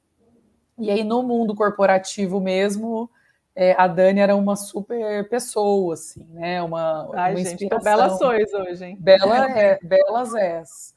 E 0.78 0.88
aí 0.88 1.02
no 1.02 1.20
mundo 1.24 1.52
corporativo 1.52 2.40
mesmo, 2.40 3.10
é, 3.56 3.74
a 3.76 3.88
Dani 3.88 4.20
era 4.20 4.36
uma 4.36 4.54
super 4.54 5.28
pessoa, 5.28 5.94
assim, 5.94 6.24
né? 6.30 6.62
Uma, 6.62 7.10
Ai, 7.12 7.32
uma 7.32 7.38
gente, 7.38 7.64
inspiração. 7.64 7.82
belas 7.82 8.18
sois 8.18 8.54
hoje, 8.54 8.84
hein? 8.84 8.96
Bela 9.00 9.50
é, 9.50 9.80
belas 9.82 10.32
és. 10.32 10.94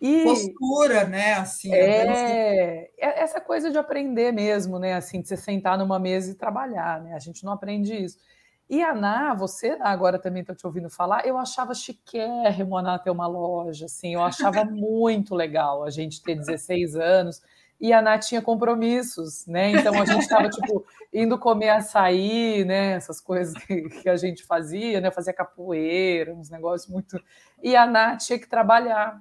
E 0.00 0.24
postura, 0.24 1.04
né? 1.04 1.34
Assim, 1.34 1.72
é, 1.72 2.90
é, 2.98 3.22
essa 3.22 3.40
coisa 3.40 3.70
de 3.70 3.78
aprender 3.78 4.32
mesmo, 4.32 4.76
né? 4.76 4.94
Assim, 4.94 5.22
de 5.22 5.28
você 5.28 5.36
sentar 5.36 5.78
numa 5.78 6.00
mesa 6.00 6.32
e 6.32 6.34
trabalhar, 6.34 7.00
né? 7.00 7.14
A 7.14 7.20
gente 7.20 7.44
não 7.44 7.52
aprende 7.52 7.94
isso. 7.94 8.18
E 8.68 8.82
a 8.82 8.94
Ná, 8.94 9.34
você 9.34 9.76
agora 9.80 10.18
também 10.18 10.40
estou 10.40 10.56
te 10.56 10.66
ouvindo 10.66 10.88
falar, 10.88 11.26
eu 11.26 11.36
achava 11.36 11.74
chiquérrimo 11.74 12.76
a 12.78 12.82
Ná 12.82 12.98
ter 12.98 13.10
uma 13.10 13.26
loja, 13.26 13.86
assim, 13.86 14.14
eu 14.14 14.22
achava 14.22 14.64
muito 14.66 15.34
legal 15.34 15.84
a 15.84 15.90
gente 15.90 16.22
ter 16.22 16.34
16 16.34 16.96
anos 16.96 17.42
e 17.80 17.92
a 17.92 18.00
Ná 18.00 18.18
tinha 18.18 18.40
compromissos, 18.40 19.46
né? 19.46 19.72
Então 19.72 20.00
a 20.00 20.06
gente 20.06 20.22
estava, 20.22 20.48
tipo, 20.48 20.86
indo 21.12 21.38
comer 21.38 21.68
açaí, 21.68 22.64
né? 22.64 22.92
Essas 22.92 23.20
coisas 23.20 23.54
que, 23.64 23.82
que, 23.82 24.08
a 24.08 24.16
gente 24.16 24.44
fazia, 24.44 25.00
né? 25.00 25.10
Fazia 25.10 25.34
capoeira, 25.34 26.32
uns 26.32 26.48
negócios 26.48 26.90
muito. 26.90 27.22
E 27.62 27.76
a 27.76 27.86
Ná 27.86 28.16
tinha 28.16 28.38
que 28.38 28.48
trabalhar. 28.48 29.20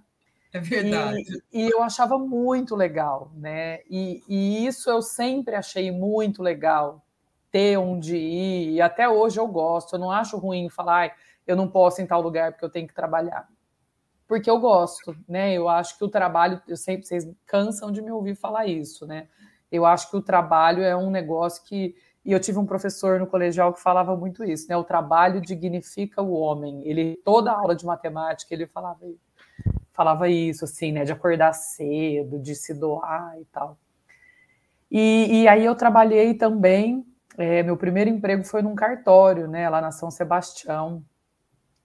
É 0.53 0.59
verdade. 0.59 1.43
E, 1.51 1.65
e 1.65 1.69
eu 1.69 1.83
achava 1.83 2.17
muito 2.17 2.75
legal, 2.75 3.31
né? 3.35 3.79
E, 3.89 4.23
e 4.29 4.65
isso 4.65 4.89
eu 4.89 5.01
sempre 5.01 5.55
achei 5.55 5.91
muito 5.91 6.41
legal 6.41 7.02
ter 7.53 7.77
onde 7.77 8.17
ir, 8.17 8.71
e 8.71 8.81
até 8.81 9.07
hoje 9.07 9.39
eu 9.39 9.47
gosto, 9.47 9.93
eu 9.93 9.99
não 9.99 10.09
acho 10.09 10.39
ruim 10.39 10.71
falar, 10.71 11.05
ah, 11.05 11.11
eu 11.45 11.55
não 11.55 11.67
posso 11.67 12.01
em 12.01 12.07
tal 12.07 12.19
lugar 12.19 12.51
porque 12.51 12.65
eu 12.65 12.69
tenho 12.69 12.87
que 12.87 12.95
trabalhar. 12.95 13.47
Porque 14.27 14.49
eu 14.49 14.59
gosto, 14.59 15.15
né? 15.29 15.53
Eu 15.53 15.69
acho 15.69 15.95
que 15.95 16.03
o 16.03 16.09
trabalho, 16.09 16.59
eu 16.67 16.75
sempre, 16.75 17.05
vocês 17.05 17.29
cansam 17.45 17.91
de 17.91 18.01
me 18.01 18.11
ouvir 18.11 18.33
falar 18.33 18.65
isso, 18.65 19.05
né? 19.05 19.27
Eu 19.71 19.85
acho 19.85 20.09
que 20.09 20.17
o 20.17 20.21
trabalho 20.21 20.81
é 20.81 20.95
um 20.95 21.11
negócio 21.11 21.63
que. 21.63 21.95
E 22.25 22.31
eu 22.31 22.39
tive 22.39 22.57
um 22.57 22.65
professor 22.65 23.19
no 23.19 23.27
colegial 23.27 23.71
que 23.71 23.81
falava 23.81 24.15
muito 24.15 24.43
isso, 24.43 24.67
né? 24.67 24.75
O 24.75 24.83
trabalho 24.83 25.39
dignifica 25.39 26.23
o 26.23 26.31
homem. 26.31 26.81
Ele, 26.87 27.19
toda 27.23 27.51
aula 27.51 27.75
de 27.75 27.85
matemática, 27.85 28.51
ele 28.51 28.65
falava, 28.65 29.05
falava 29.91 30.27
isso, 30.27 30.65
assim, 30.65 30.91
né? 30.91 31.03
De 31.03 31.11
acordar 31.11 31.53
cedo, 31.53 32.39
de 32.39 32.55
se 32.55 32.73
doar 32.73 33.39
e 33.39 33.45
tal. 33.45 33.77
E, 34.89 35.43
e 35.43 35.47
aí 35.47 35.63
eu 35.65 35.75
trabalhei 35.75 36.33
também 36.33 37.05
é, 37.37 37.63
meu 37.63 37.77
primeiro 37.77 38.09
emprego 38.09 38.43
foi 38.43 38.61
num 38.61 38.75
cartório, 38.75 39.47
né, 39.47 39.69
lá 39.69 39.81
na 39.81 39.91
São 39.91 40.11
Sebastião. 40.11 41.03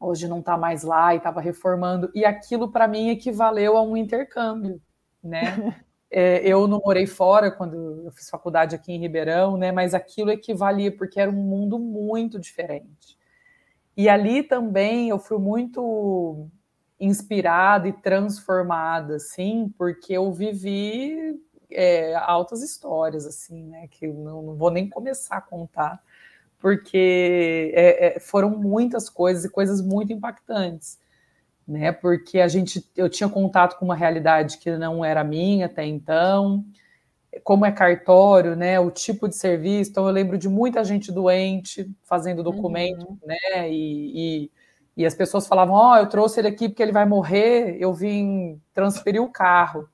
Hoje 0.00 0.28
não 0.28 0.40
está 0.40 0.56
mais 0.56 0.82
lá 0.82 1.14
e 1.14 1.18
estava 1.18 1.40
reformando. 1.40 2.10
E 2.14 2.24
aquilo 2.24 2.70
para 2.70 2.86
mim 2.86 3.08
equivaleu 3.10 3.76
a 3.76 3.82
um 3.82 3.96
intercâmbio, 3.96 4.80
né? 5.22 5.40
É, 6.10 6.40
eu 6.48 6.66
não 6.66 6.80
morei 6.82 7.06
fora 7.06 7.50
quando 7.50 8.02
eu 8.06 8.10
fiz 8.12 8.30
faculdade 8.30 8.74
aqui 8.74 8.90
em 8.92 8.98
Ribeirão, 8.98 9.58
né? 9.58 9.70
Mas 9.70 9.92
aquilo 9.92 10.30
equivalia 10.30 10.90
porque 10.90 11.20
era 11.20 11.30
um 11.30 11.34
mundo 11.34 11.78
muito 11.78 12.38
diferente. 12.40 13.18
E 13.94 14.08
ali 14.08 14.42
também 14.42 15.10
eu 15.10 15.18
fui 15.18 15.38
muito 15.38 16.48
inspirada 16.98 17.88
e 17.88 17.92
transformada, 17.92 19.16
assim, 19.16 19.72
porque 19.76 20.14
eu 20.14 20.32
vivi 20.32 21.38
é, 21.70 22.14
altas 22.14 22.62
histórias, 22.62 23.26
assim, 23.26 23.64
né? 23.64 23.88
Que 23.88 24.06
não, 24.06 24.42
não 24.42 24.54
vou 24.54 24.70
nem 24.70 24.88
começar 24.88 25.37
a 25.37 25.40
contar, 25.40 26.02
porque 26.58 27.72
é, 27.75 28.16
é, 28.16 28.20
foram 28.20 28.50
muitas 28.50 29.08
coisas 29.08 29.44
e 29.44 29.50
coisas 29.50 29.80
muito 29.80 30.12
impactantes, 30.12 30.98
né? 31.66 31.92
Porque 31.92 32.40
a 32.40 32.48
gente, 32.48 32.88
eu 32.96 33.08
tinha 33.08 33.28
contato 33.28 33.78
com 33.78 33.84
uma 33.84 33.96
realidade 33.96 34.58
que 34.58 34.70
não 34.76 35.04
era 35.04 35.22
minha 35.25 35.66
até 35.66 35.84
então, 35.84 36.64
como 37.44 37.66
é 37.66 37.72
cartório, 37.72 38.56
né? 38.56 38.80
O 38.80 38.90
tipo 38.90 39.28
de 39.28 39.37
serviço. 39.37 39.90
Então 39.90 40.06
eu 40.06 40.12
lembro 40.12 40.38
de 40.38 40.48
muita 40.48 40.82
gente 40.84 41.12
doente 41.12 41.90
fazendo 42.04 42.42
documento, 42.42 43.06
uhum. 43.06 43.18
né? 43.25 43.70
E, 43.70 44.44
e, 44.44 44.50
e, 44.96 45.06
as 45.06 45.14
pessoas 45.14 45.46
falavam: 45.46 45.75
Ó, 45.75 45.92
oh, 45.92 45.96
eu 45.96 46.08
trouxe 46.08 46.40
ele 46.40 46.48
aqui 46.48 46.68
porque 46.68 46.82
ele 46.82 46.92
vai 46.92 47.06
morrer. 47.06 47.76
Eu 47.80 47.92
vim 47.92 48.60
transferir 48.75 49.22
o 49.22 49.28
carro. 49.28 49.88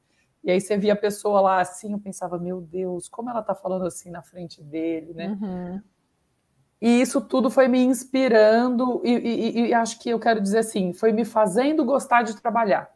E 0.45 0.51
aí 0.51 0.61
você 0.61 0.77
via 0.77 0.93
a 0.93 0.97
pessoa 0.97 1.41
lá 1.41 1.61
assim, 1.61 1.93
eu 1.93 1.99
pensava, 1.99 2.39
meu 2.39 2.61
Deus, 2.61 3.09
como 3.09 3.31
ela 3.31 3.41
está 3.41 3.55
falando 3.55 3.87
assim 3.87 4.11
na 4.11 4.23
frente 4.23 4.63
dele, 4.63 5.15
né? 5.15 5.39
Uhum. 5.41 5.83
E 6.83 7.01
isso 7.01 7.19
tudo 7.23 7.51
foi 7.51 7.67
me 7.67 7.83
inspirando, 7.83 9.01
e, 9.03 9.11
e, 9.11 9.61
e, 9.69 9.75
acho 9.75 9.99
que 9.99 10.11
eu 10.11 10.21
quero 10.21 10.39
dizer 10.39 10.59
assim, 10.59 10.93
foi 10.93 11.13
me 11.13 11.25
fazendo 11.25 11.83
gostar 11.83 12.23
de 12.23 12.37
trabalhar. 12.37 12.95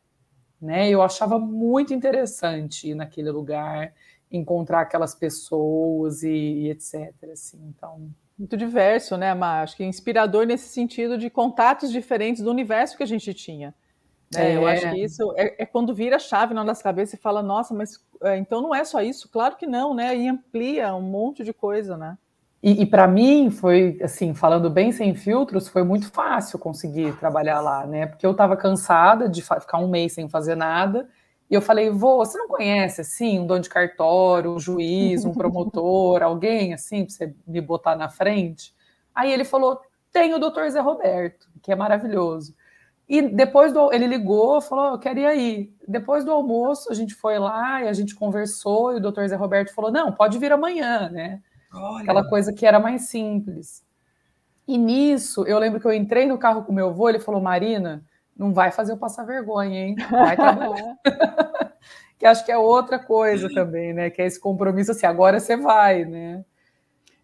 Né? 0.61 0.91
Eu 0.91 1.01
achava 1.01 1.39
muito 1.39 1.95
interessante 1.95 2.91
ir 2.91 2.95
naquele 2.95 3.31
lugar, 3.31 3.95
encontrar 4.31 4.83
aquelas 4.83 5.15
pessoas 5.15 6.23
e, 6.23 6.29
e 6.29 6.71
etc. 6.71 7.15
Assim, 7.33 7.59
então... 7.69 8.11
Muito 8.39 8.59
diverso, 8.59 9.17
né, 9.17 9.33
Mar? 9.33 9.63
Acho 9.63 9.77
que 9.77 9.85
inspirador 9.85 10.45
nesse 10.45 10.69
sentido 10.69 11.17
de 11.17 11.31
contatos 11.31 11.91
diferentes 11.91 12.43
do 12.43 12.51
universo 12.51 12.95
que 12.95 13.03
a 13.03 13.07
gente 13.07 13.33
tinha. 13.33 13.75
É, 14.37 14.57
eu 14.57 14.67
acho 14.67 14.91
que 14.91 15.03
isso 15.03 15.33
é, 15.37 15.63
é, 15.63 15.67
quando 15.67 15.95
vira 15.95 16.17
a 16.17 16.19
chave 16.19 16.53
na 16.53 16.63
nossa 16.63 16.83
cabeça 16.83 17.15
e 17.15 17.19
fala, 17.19 17.43
nossa, 17.43 17.73
mas 17.73 17.99
é, 18.23 18.37
então 18.37 18.61
não 18.61 18.75
é 18.75 18.85
só 18.85 19.01
isso? 19.01 19.29
Claro 19.29 19.57
que 19.57 19.67
não, 19.67 19.95
né? 19.95 20.15
E 20.17 20.29
amplia 20.29 20.95
um 20.95 21.03
monte 21.03 21.43
de 21.43 21.53
coisa, 21.53 21.97
né? 21.97 22.19
E, 22.63 22.83
e 22.83 22.87
para 22.87 23.07
mim 23.07 23.51
foi 23.51 23.99
assim, 24.03 24.35
falando 24.35 24.69
bem 24.69 24.93
sem 24.93 25.15
filtros, 25.15 25.69
foi 25.69 25.83
muito 25.83 26.11
fácil 26.11 26.59
conseguir 26.59 27.17
trabalhar 27.17 27.61
lá, 27.61 27.87
né? 27.87 28.07
Porque 28.07 28.27
eu 28.27 28.33
estava 28.33 28.57
cansada 28.57 29.29
de 29.29 29.41
ficar 29.41 29.79
um 29.79 29.89
mês 29.89 30.13
sem 30.13 30.29
fazer 30.29 30.57
nada. 30.57 31.09
E 31.51 31.55
eu 31.55 31.63
falei, 31.63 31.89
vô, 31.89 32.17
você 32.19 32.37
não 32.37 32.49
conhece 32.49 33.01
assim 33.01 33.39
um 33.39 33.47
dono 33.47 33.63
de 33.63 33.71
cartório, 33.71 34.53
um 34.53 34.59
juiz, 34.59 35.25
um 35.25 35.33
promotor, 35.33 36.21
alguém 36.25 36.75
assim, 36.75 37.05
para 37.05 37.15
você 37.15 37.35
me 37.47 37.61
botar 37.61 37.97
na 37.97 38.11
frente? 38.11 38.75
Aí 39.15 39.33
ele 39.33 39.45
falou: 39.45 39.81
tem 40.13 40.35
o 40.35 40.39
doutor 40.39 40.69
Zé 40.69 40.81
Roberto, 40.81 41.49
que 41.63 41.73
é 41.73 41.77
maravilhoso. 41.77 42.55
E 43.09 43.23
depois 43.23 43.73
do, 43.73 43.91
ele 43.93 44.07
ligou, 44.07 44.61
falou, 44.61 44.93
eu 44.93 44.99
queria 44.99 45.35
ir. 45.35 45.75
Depois 45.87 46.25
do 46.25 46.31
almoço, 46.31 46.93
a 46.93 46.95
gente 46.95 47.15
foi 47.15 47.39
lá 47.39 47.83
e 47.83 47.89
a 47.89 47.93
gente 47.93 48.15
conversou, 48.15 48.93
e 48.93 48.97
o 48.97 49.01
doutor 49.01 49.27
Zé 49.27 49.35
Roberto 49.35 49.75
falou, 49.75 49.91
não, 49.91 50.13
pode 50.13 50.39
vir 50.39 50.53
amanhã, 50.53 51.09
né? 51.09 51.41
Olha. 51.73 52.03
Aquela 52.03 52.29
coisa 52.29 52.53
que 52.53 52.67
era 52.67 52.79
mais 52.79 53.09
simples. 53.09 53.83
E 54.67 54.77
nisso, 54.77 55.45
eu 55.47 55.59
lembro 55.59 55.81
que 55.81 55.87
eu 55.87 55.93
entrei 55.93 56.27
no 56.27 56.37
carro 56.37 56.65
com 56.65 56.73
meu 56.73 56.91
avô, 56.91 57.09
ele 57.09 57.19
falou, 57.19 57.41
Marina, 57.41 58.05
não 58.37 58.53
vai 58.53 58.71
fazer 58.71 58.93
eu 58.93 58.99
passar 58.99 59.25
vergonha, 59.25 59.87
hein? 59.87 59.97
Vai 60.11 60.37
trabalhar. 60.37 60.97
que 62.19 62.27
acho 62.27 62.45
que 62.45 62.53
é 62.53 62.59
outra 62.59 62.99
coisa 62.99 63.49
também, 63.55 63.95
né? 63.95 64.11
Que 64.11 64.21
é 64.21 64.27
esse 64.27 64.39
compromisso 64.39 64.91
assim, 64.91 65.07
agora 65.07 65.41
você 65.41 65.57
vai, 65.57 66.05
né? 66.05 66.45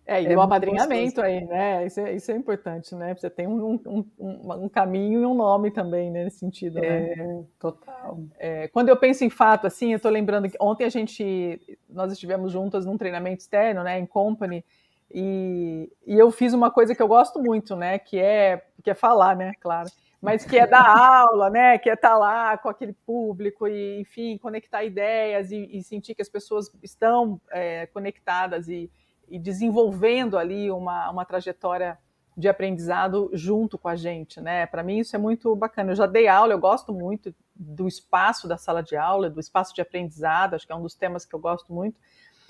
É, 0.07 0.23
e 0.23 0.27
é 0.27 0.37
o 0.37 0.41
apadrinhamento 0.41 1.23
aí, 1.23 1.45
né? 1.47 1.87
Isso 1.87 2.01
é, 2.01 2.15
isso 2.15 2.31
é 2.31 2.37
importante, 2.37 2.95
né? 2.95 3.15
Você 3.15 3.31
tem 3.31 3.47
um, 3.47 3.81
um, 3.87 4.05
um, 4.19 4.65
um, 4.65 4.69
caminho 4.69 5.23
e 5.23 5.27
um 5.27 5.35
nome 5.35 5.71
também, 5.71 6.11
né? 6.11 6.25
Nesse 6.25 6.41
sentido, 6.41 6.79
né? 6.79 7.13
É, 7.13 7.43
total. 7.59 8.19
É, 8.39 8.69
quando 8.69 8.91
eu 8.91 8.97
penso 8.97 9.25
em 9.25 9.31
fato, 9.31 9.67
assim, 9.67 9.95
eu 9.95 10.01
tô 10.01 10.11
lembrando 10.11 10.49
que 10.49 10.59
ontem 10.61 10.85
a 10.85 10.91
gente, 10.91 11.59
nós 11.89 12.13
estivemos 12.13 12.53
juntas 12.53 12.85
num 12.85 12.99
treinamento 12.99 13.41
externo, 13.41 13.83
né? 13.83 13.99
Em 13.99 14.05
company, 14.05 14.63
e, 15.11 15.91
e 16.07 16.19
eu 16.19 16.31
fiz 16.31 16.53
uma 16.53 16.71
coisa 16.71 16.95
que 16.95 17.01
eu 17.01 17.09
gosto 17.09 17.41
muito, 17.41 17.75
né? 17.75 17.99
Que 17.99 18.19
é, 18.19 18.63
que 18.83 18.91
é 18.91 18.95
falar, 18.95 19.35
né? 19.35 19.53
Claro 19.61 19.89
mas 20.25 20.43
que 20.43 20.59
é 20.59 20.67
dar 20.67 20.87
aula, 20.87 21.51
né? 21.51 21.77
Que 21.77 21.91
é 21.91 21.93
estar 21.93 22.13
tá 22.13 22.17
lá 22.17 22.57
com 22.57 22.71
aquele 22.71 22.95
público 22.95 23.69
e, 23.69 24.01
enfim, 24.01 24.39
conectar 24.39 24.83
ideias 24.83 25.53
e, 25.53 25.69
e 25.71 25.83
sentir 25.83 26.15
que 26.15 26.23
as 26.23 26.31
pessoas 26.31 26.71
estão 26.83 27.39
é, 27.51 27.85
conectadas 27.89 28.67
e, 28.67 28.91
e, 29.29 29.39
desenvolvendo 29.39 30.37
ali 30.37 30.71
uma, 30.71 31.11
uma 31.11 31.25
trajetória 31.25 31.99
de 32.37 32.49
aprendizado 32.49 33.31
junto 33.33 33.79
com 33.79 33.89
a 33.89 33.95
gente, 33.95 34.41
né? 34.41 34.67
Para 34.67 34.83
mim 34.83 34.99
isso 34.99 35.15
é 35.15 35.19
muito 35.19 35.55
bacana. 35.55 35.93
Eu 35.93 35.97
já 35.97 36.07
dei 36.07 36.27
aula, 36.27 36.53
eu 36.53 36.59
gosto 36.59 36.93
muito 36.93 37.35
do 37.55 37.87
espaço 37.87 38.49
da 38.49 38.57
sala 38.57 38.83
de 38.83 38.97
aula, 38.97 39.31
do 39.31 39.39
espaço 39.39 39.75
de 39.75 39.81
aprendizado, 39.81 40.55
acho 40.55 40.67
que 40.67 40.73
é 40.73 40.77
um 40.77 40.83
dos 40.83 40.95
temas 40.95 41.25
que 41.25 41.35
eu 41.35 41.39
gosto 41.39 41.73
muito. 41.73 41.99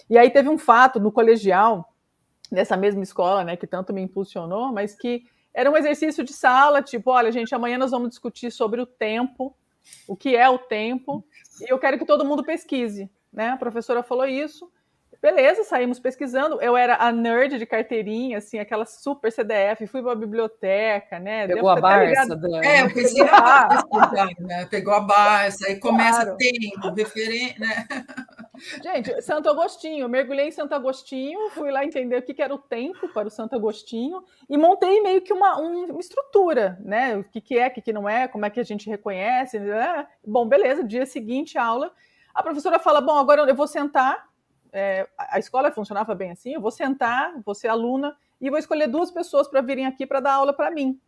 E 0.09 0.17
aí 0.17 0.31
teve 0.31 0.49
um 0.49 0.57
fato 0.57 0.99
no 0.99 1.13
colegial, 1.13 1.93
nessa 2.51 2.77
mesma 2.77 3.03
escola, 3.03 3.45
né, 3.45 3.57
que 3.57 3.67
tanto 3.67 3.93
me 3.93 4.01
impulsionou, 4.01 4.73
mas 4.73 4.95
que 4.95 5.25
era 5.53 5.71
um 5.71 5.77
exercício 5.77 6.25
de 6.25 6.33
sala, 6.33 6.83
tipo, 6.83 7.11
olha, 7.11 7.31
gente, 7.31 7.55
amanhã 7.55 7.79
nós 7.79 7.91
vamos 7.91 8.09
discutir 8.09 8.51
sobre 8.51 8.81
o 8.81 8.87
tempo, 8.87 9.55
o 10.09 10.17
que 10.17 10.35
é 10.35 10.49
o 10.49 10.59
tempo, 10.59 11.25
e 11.61 11.73
eu 11.73 11.79
quero 11.79 11.99
que 11.99 12.07
todo 12.07 12.25
mundo 12.25 12.43
pesquise, 12.43 13.11
né? 13.33 13.51
A 13.51 13.57
professora 13.57 14.03
falou 14.03 14.27
isso. 14.27 14.71
Beleza, 15.25 15.65
saímos 15.65 15.99
pesquisando. 15.99 16.61
Eu 16.61 16.77
era 16.77 16.97
a 16.97 17.11
nerd 17.11 17.59
de 17.59 17.65
carteirinha, 17.65 18.37
assim, 18.37 18.59
aquela 18.59 18.85
super 18.85 19.33
CDF, 19.33 19.87
fui 19.87 20.03
para 20.03 20.13
a 20.13 20.15
biblioteca, 20.15 21.19
né? 21.19 21.47
Pegou 21.47 21.71
a 21.71 21.81
Barça. 21.81 22.39
É, 22.63 22.83
eu 22.83 22.93
pensei, 22.93 23.23
ah, 23.33 23.69
né? 24.39 24.67
Pegou 24.67 24.93
a 24.93 25.01
Barça, 25.01 25.67
aí 25.67 25.81
começa 25.81 26.25
claro. 26.25 26.37
tempo, 26.37 26.91
referente, 26.95 27.59
né? 27.59 27.87
Gente, 28.83 29.23
Santo 29.23 29.49
Agostinho, 29.49 30.11
mergulhei 30.11 30.49
em 30.49 30.53
Santo 30.53 30.75
Agostinho, 30.75 31.49
fui 31.53 31.71
lá 31.71 31.87
entender 31.87 32.19
o 32.19 32.23
que 32.23 32.43
era 32.43 32.55
o 32.55 32.59
tempo 32.59 33.09
para 33.09 33.27
o 33.27 33.31
Santo 33.31 33.57
Agostinho 33.57 34.23
e 34.47 34.59
montei 34.59 35.01
meio 35.01 35.23
que 35.23 35.33
uma, 35.33 35.57
uma 35.57 36.01
estrutura, 36.01 36.79
né? 36.85 37.17
O 37.17 37.25
que, 37.25 37.41
que 37.41 37.59
é, 37.59 37.69
o 37.69 37.71
que, 37.71 37.81
que 37.81 37.95
não 37.95 38.07
é, 38.07 38.29
como 38.29 38.45
é 38.45 38.51
que 38.51 38.61
a 38.61 38.65
gente 38.65 38.91
reconhece. 38.91 39.59
Né? 39.59 40.07
Bom, 40.23 40.47
beleza, 40.47 40.85
dia 40.85 41.07
seguinte, 41.07 41.57
aula. 41.57 41.91
A 42.35 42.43
professora 42.43 42.79
fala: 42.79 43.01
Bom, 43.01 43.17
agora 43.17 43.41
eu 43.41 43.55
vou 43.55 43.67
sentar. 43.67 44.34
É, 44.77 45.09
a 45.17 45.39
escola 45.39 45.71
funcionava 45.71 46.15
bem 46.15 46.33
assim: 46.33 46.53
eu 46.53 46.61
vou 46.61 46.71
sentar, 46.71 47.33
vou 47.47 47.55
ser 47.55 47.69
aluna 47.69 48.15
e 48.41 48.51
vou 48.51 48.59
escolher 48.59 48.89
duas 48.89 49.11
pessoas 49.11 49.49
para 49.49 49.61
virem 49.61 49.87
aqui 49.87 50.05
para 50.05 50.21
dar 50.21 50.35
aula 50.35 50.53
para 50.53 50.71
mim. 50.71 51.01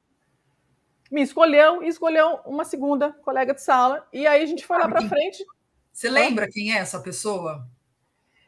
Me 1.11 1.21
escolheu 1.21 1.83
e 1.83 1.89
escolheu 1.89 2.41
uma 2.47 2.65
segunda 2.65 3.13
colega 3.13 3.53
de 3.53 3.63
sala. 3.63 4.07
E 4.13 4.27
aí 4.27 4.43
a 4.43 4.47
gente 4.47 4.65
foi 4.65 4.79
lá 4.79 4.89
para 4.89 5.09
frente 5.09 5.45
você 5.97 6.11
lembra 6.11 6.47
quem 6.47 6.75
é 6.75 6.77
essa 6.77 7.01
pessoa? 7.01 7.67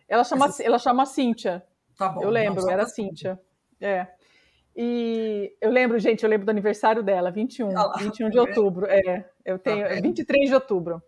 Ela 0.07 0.23
chama, 0.23 0.47
essa... 0.49 0.63
ela 0.63 0.79
chama 0.79 1.07
Cíntia. 1.07 1.65
Tá 1.97 2.11
bom. 2.11 2.23
Eu 2.23 2.29
lembro, 2.29 2.61
não, 2.61 2.71
era 2.71 2.85
Cíntia. 2.85 3.41
É. 3.81 4.07
E 4.77 5.57
eu 5.59 5.71
lembro, 5.71 5.99
gente, 5.99 6.23
eu 6.23 6.29
lembro 6.29 6.45
do 6.45 6.51
aniversário 6.51 7.03
dela, 7.03 7.31
21, 7.31 7.75
ah, 7.75 7.95
21 7.97 8.29
de 8.29 8.39
outubro. 8.39 8.85
É, 8.85 9.27
eu 9.47 9.59
tá 9.59 9.71
tenho, 9.71 9.89
tá 9.89 9.95
23 9.95 10.51
de 10.51 10.55
outubro. 10.55 11.03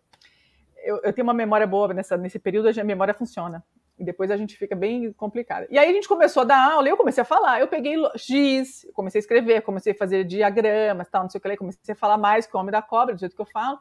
Eu, 0.82 1.02
eu, 1.04 1.12
tenho 1.12 1.26
uma 1.26 1.34
memória 1.34 1.66
boa 1.66 1.92
nessa, 1.92 2.16
nesse 2.16 2.38
período, 2.38 2.70
a 2.70 2.84
memória 2.84 3.12
funciona. 3.12 3.62
E 4.00 4.04
depois 4.04 4.30
a 4.30 4.36
gente 4.36 4.56
fica 4.56 4.74
bem 4.74 5.12
complicada. 5.12 5.66
E 5.70 5.78
aí 5.78 5.90
a 5.90 5.92
gente 5.92 6.08
começou 6.08 6.40
a 6.40 6.46
dar 6.46 6.72
aula 6.72 6.88
e 6.88 6.90
eu 6.90 6.96
comecei 6.96 7.20
a 7.20 7.24
falar. 7.24 7.60
Eu 7.60 7.68
peguei 7.68 7.96
giz, 8.16 8.86
comecei 8.94 9.18
a 9.18 9.20
escrever, 9.20 9.60
comecei 9.60 9.92
a 9.92 9.94
fazer 9.94 10.24
diagramas, 10.24 11.06
tal, 11.10 11.24
não 11.24 11.28
sei 11.28 11.38
o 11.38 11.42
que 11.42 11.48
lá, 11.48 11.56
comecei 11.58 11.92
a 11.92 11.94
falar 11.94 12.16
mais 12.16 12.46
com 12.46 12.56
o 12.56 12.60
homem 12.62 12.72
da 12.72 12.80
cobra, 12.80 13.14
do 13.14 13.20
jeito 13.20 13.36
que 13.36 13.42
eu 13.42 13.46
falo. 13.46 13.78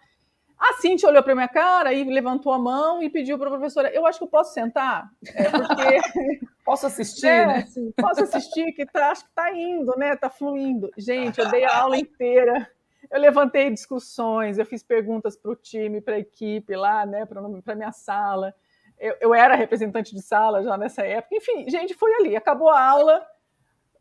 A 0.60 0.74
Cintia 0.74 1.08
olhou 1.08 1.24
para 1.24 1.34
minha 1.34 1.48
cara 1.48 1.94
e 1.94 2.04
levantou 2.04 2.52
a 2.52 2.60
mão 2.60 3.02
e 3.02 3.10
pediu 3.10 3.38
para 3.38 3.48
a 3.48 3.52
professora: 3.52 3.90
Eu 3.94 4.06
acho 4.06 4.20
que 4.20 4.26
eu 4.26 4.30
posso 4.30 4.54
sentar? 4.54 5.10
É 5.34 5.50
porque. 5.50 6.46
posso 6.66 6.86
assistir? 6.86 7.28
É, 7.28 7.48
né? 7.48 7.58
Assim, 7.60 7.94
posso 7.96 8.24
assistir, 8.24 8.74
que 8.74 8.86
tá, 8.86 9.12
acho 9.12 9.24
que 9.24 9.30
está 9.30 9.56
indo, 9.56 9.96
né? 9.96 10.16
Está 10.16 10.30
fluindo. 10.30 10.92
Gente, 10.98 11.40
eu 11.40 11.50
dei 11.50 11.64
a 11.64 11.78
aula 11.78 11.98
inteira. 11.98 12.70
Eu 13.10 13.22
levantei 13.22 13.70
discussões, 13.70 14.58
eu 14.58 14.66
fiz 14.66 14.84
perguntas 14.84 15.38
para 15.38 15.50
o 15.50 15.56
time, 15.56 16.02
para 16.02 16.16
a 16.16 16.20
equipe 16.20 16.76
lá, 16.76 17.06
né? 17.06 17.26
Para 17.26 17.76
minha 17.76 17.94
sala. 17.94 18.54
Eu, 19.00 19.16
eu 19.22 19.34
era 19.34 19.56
representante 19.56 20.14
de 20.14 20.22
sala 20.22 20.62
já 20.62 20.78
nessa 20.78 21.04
época. 21.04 21.36
Enfim, 21.36 21.70
gente, 21.70 21.94
foi 21.94 22.14
ali. 22.16 22.36
Acabou 22.36 22.70
a 22.70 22.84
aula 22.84 23.26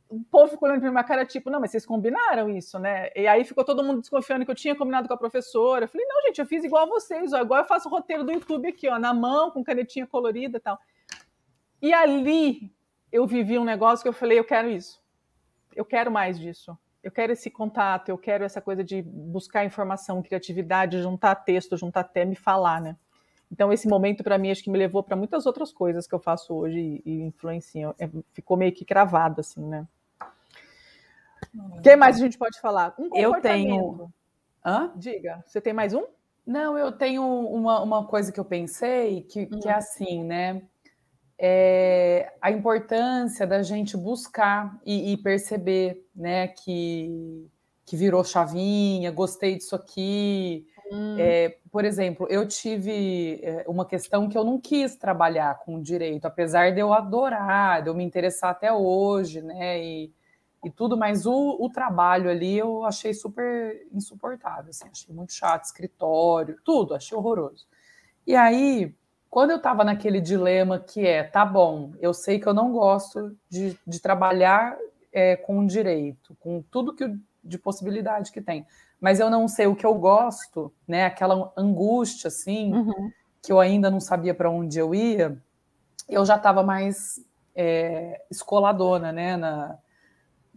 o 0.08 0.24
povo 0.24 0.48
ficou 0.48 0.68
olhando 0.68 0.80
para 0.80 0.90
minha 0.90 1.04
cara, 1.04 1.26
tipo, 1.26 1.50
não, 1.50 1.60
mas 1.60 1.70
vocês 1.70 1.84
combinaram 1.84 2.48
isso, 2.48 2.78
né? 2.78 3.10
E 3.14 3.26
aí 3.26 3.44
ficou 3.44 3.62
todo 3.62 3.84
mundo 3.84 4.00
desconfiando 4.00 4.44
que 4.44 4.50
eu 4.50 4.54
tinha 4.54 4.74
combinado 4.74 5.06
com 5.06 5.12
a 5.12 5.18
professora. 5.18 5.84
Eu 5.84 5.88
falei, 5.88 6.06
não, 6.06 6.22
gente, 6.22 6.40
eu 6.40 6.46
fiz 6.46 6.64
igual 6.64 6.84
a 6.84 6.88
vocês, 6.88 7.32
ó. 7.34 7.36
Agora 7.36 7.62
eu 7.62 7.66
faço 7.66 7.88
o 7.88 7.92
roteiro 7.92 8.24
do 8.24 8.32
YouTube 8.32 8.68
aqui, 8.68 8.88
ó, 8.88 8.98
na 8.98 9.12
mão, 9.12 9.50
com 9.50 9.62
canetinha 9.62 10.06
colorida 10.06 10.56
e 10.56 10.60
tal. 10.60 10.78
E 11.82 11.92
ali 11.92 12.72
eu 13.12 13.26
vivi 13.26 13.58
um 13.58 13.64
negócio 13.64 14.02
que 14.02 14.08
eu 14.08 14.12
falei, 14.14 14.38
eu 14.38 14.44
quero 14.44 14.70
isso. 14.70 14.98
Eu 15.76 15.84
quero 15.84 16.10
mais 16.10 16.38
disso. 16.38 16.76
Eu 17.02 17.12
quero 17.12 17.32
esse 17.32 17.50
contato, 17.50 18.08
eu 18.08 18.16
quero 18.16 18.44
essa 18.44 18.62
coisa 18.62 18.82
de 18.82 19.02
buscar 19.02 19.64
informação, 19.64 20.22
criatividade, 20.22 21.02
juntar 21.02 21.34
texto, 21.34 21.76
juntar 21.76 22.04
tema 22.04 22.32
e 22.32 22.36
falar, 22.36 22.80
né? 22.80 22.96
Então, 23.50 23.72
esse 23.72 23.88
momento, 23.88 24.22
para 24.22 24.38
mim, 24.38 24.50
acho 24.50 24.62
que 24.62 24.70
me 24.70 24.78
levou 24.78 25.02
para 25.02 25.16
muitas 25.16 25.46
outras 25.46 25.72
coisas 25.72 26.06
que 26.06 26.14
eu 26.14 26.18
faço 26.18 26.54
hoje 26.54 27.02
e, 27.04 27.22
influenciam. 27.22 27.94
É, 27.98 28.08
ficou 28.32 28.56
meio 28.56 28.72
que 28.72 28.84
cravado, 28.84 29.40
assim, 29.40 29.64
né? 29.64 29.86
O 31.54 31.80
que 31.80 31.96
mais 31.96 32.16
a 32.16 32.18
gente 32.20 32.36
pode 32.36 32.60
falar? 32.60 32.94
Um 32.98 33.08
eu 33.14 33.40
tenho. 33.40 34.12
Hã? 34.64 34.92
Diga, 34.94 35.42
você 35.46 35.60
tem 35.60 35.72
mais 35.72 35.94
um? 35.94 36.04
Não, 36.46 36.76
eu 36.78 36.92
tenho 36.92 37.22
uma, 37.22 37.82
uma 37.82 38.06
coisa 38.06 38.32
que 38.32 38.40
eu 38.40 38.44
pensei 38.44 39.22
que, 39.22 39.42
hum. 39.42 39.60
que 39.60 39.68
é 39.68 39.74
hum. 39.74 39.78
assim, 39.78 40.24
né? 40.24 40.62
É 41.40 42.32
a 42.40 42.50
importância 42.50 43.46
da 43.46 43.62
gente 43.62 43.96
buscar 43.96 44.76
e, 44.84 45.12
e, 45.12 45.16
perceber, 45.16 46.04
né, 46.14 46.48
que, 46.48 47.48
que 47.86 47.96
virou 47.96 48.24
chavinha, 48.24 49.12
gostei 49.12 49.56
disso 49.56 49.76
aqui. 49.76 50.66
Hum. 50.90 51.16
É, 51.18 51.58
por 51.70 51.84
exemplo, 51.84 52.26
eu 52.30 52.46
tive 52.46 53.40
é, 53.42 53.64
uma 53.68 53.84
questão 53.84 54.28
que 54.28 54.36
eu 54.36 54.44
não 54.44 54.60
quis 54.60 54.96
trabalhar 54.96 55.58
com 55.60 55.80
direito, 55.80 56.24
apesar 56.26 56.72
de 56.72 56.80
eu 56.80 56.92
adorar, 56.92 57.82
de 57.82 57.88
eu 57.88 57.94
me 57.94 58.04
interessar 58.04 58.50
até 58.50 58.72
hoje, 58.72 59.42
né? 59.42 59.82
E, 59.82 60.12
e 60.64 60.70
tudo, 60.70 60.96
mas 60.96 61.26
o, 61.26 61.56
o 61.60 61.70
trabalho 61.70 62.30
ali 62.30 62.58
eu 62.58 62.84
achei 62.84 63.14
super 63.14 63.86
insuportável, 63.92 64.70
assim, 64.70 64.88
achei 64.90 65.14
muito 65.14 65.32
chato, 65.32 65.64
escritório, 65.64 66.58
tudo, 66.64 66.94
achei 66.94 67.16
horroroso. 67.16 67.66
E 68.26 68.34
aí, 68.34 68.94
quando 69.30 69.50
eu 69.50 69.58
estava 69.58 69.84
naquele 69.84 70.20
dilema 70.20 70.78
que 70.78 71.06
é, 71.06 71.22
tá 71.22 71.44
bom, 71.44 71.92
eu 72.00 72.12
sei 72.12 72.40
que 72.40 72.46
eu 72.46 72.54
não 72.54 72.72
gosto 72.72 73.36
de, 73.48 73.78
de 73.86 74.00
trabalhar 74.00 74.76
é, 75.12 75.36
com 75.36 75.64
direito, 75.66 76.36
com 76.40 76.62
tudo 76.62 76.94
que 76.94 77.14
de 77.42 77.58
possibilidade 77.58 78.32
que 78.32 78.40
tem, 78.40 78.66
mas 79.00 79.20
eu 79.20 79.30
não 79.30 79.46
sei 79.48 79.66
o 79.66 79.76
que 79.76 79.86
eu 79.86 79.94
gosto, 79.94 80.72
né? 80.86 81.04
Aquela 81.04 81.52
angústia 81.56 82.28
assim, 82.28 82.72
uhum. 82.72 83.10
que 83.42 83.52
eu 83.52 83.60
ainda 83.60 83.90
não 83.90 84.00
sabia 84.00 84.34
para 84.34 84.50
onde 84.50 84.78
eu 84.78 84.94
ia, 84.94 85.40
eu 86.08 86.24
já 86.24 86.36
estava 86.36 86.62
mais 86.62 87.20
é, 87.54 88.22
escoladona, 88.30 89.12
né? 89.12 89.36
Na, 89.36 89.78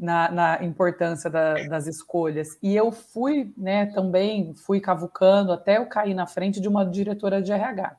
na, 0.02 0.32
na 0.32 0.64
importância 0.64 1.30
da, 1.30 1.54
das 1.68 1.86
escolhas. 1.86 2.58
E 2.62 2.76
eu 2.76 2.92
fui, 2.92 3.54
né, 3.56 3.86
também 3.86 4.56
fui 4.56 4.80
cavucando 4.80 5.52
até 5.52 5.78
eu 5.78 5.86
cair 5.86 6.16
na 6.16 6.26
frente 6.26 6.60
de 6.60 6.68
uma 6.68 6.84
diretora 6.84 7.40
de 7.40 7.52
RH. 7.52 7.96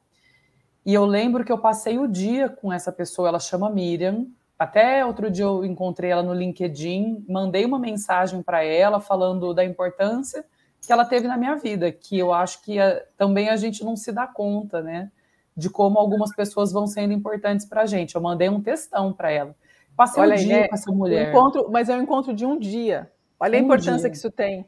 E 0.85 0.93
eu 0.93 1.05
lembro 1.05 1.45
que 1.45 1.53
eu 1.53 1.59
passei 1.59 2.01
o 2.01 2.09
dia 2.09 2.49
com 2.49 2.73
essa 2.73 2.91
pessoa, 2.91 3.29
ela 3.29 3.39
chama 3.39 3.71
Miriam. 3.71 4.27
Até 4.63 5.05
outro 5.05 5.29
dia 5.29 5.45
eu 5.45 5.65
encontrei 5.65 6.11
ela 6.13 6.23
no 6.23 6.33
LinkedIn, 6.33 7.25
mandei 7.29 7.65
uma 7.65 7.81
mensagem 7.81 8.41
para 8.43 8.63
ela 8.63 9.01
falando 9.01 9.53
da 9.53 9.65
importância 9.65 10.45
que 10.81 10.93
ela 10.93 11.05
teve 11.05 11.27
na 11.27 11.37
minha 11.37 11.57
vida, 11.57 11.91
que 11.91 12.17
eu 12.17 12.33
acho 12.33 12.63
que 12.63 12.79
a, 12.79 12.85
eh, 12.85 13.07
também 13.17 13.49
a 13.49 13.57
gente 13.57 13.85
não 13.85 13.97
se 13.97 14.13
dá 14.13 14.25
conta, 14.25 14.81
né, 14.81 15.11
de 15.57 15.69
como 15.69 15.99
algumas 15.99 16.33
pessoas 16.33 16.71
vão 16.71 16.87
sendo 16.87 17.13
importantes 17.13 17.67
para 17.67 17.83
a 17.83 17.87
gente. 17.87 18.15
Eu 18.15 18.21
mandei 18.21 18.49
um 18.49 18.61
textão 18.61 19.13
para 19.13 19.33
ela. 19.33 19.55
Passei 19.97 20.23
Olha 20.23 20.35
um 20.35 20.39
dia 20.39 20.61
né? 20.61 20.69
com 20.69 20.75
essa 20.77 20.93
mulher. 20.93 21.31
Encontro, 21.31 21.69
mas 21.69 21.89
é 21.89 21.97
um 21.97 22.03
encontro 22.03 22.33
de 22.33 22.47
um 22.47 22.57
dia. 22.57 23.11
Olha 23.41 23.59
um 23.59 23.63
a 23.63 23.65
importância 23.65 24.03
dia. 24.03 24.11
que 24.11 24.17
isso 24.17 24.31
tem. 24.31 24.65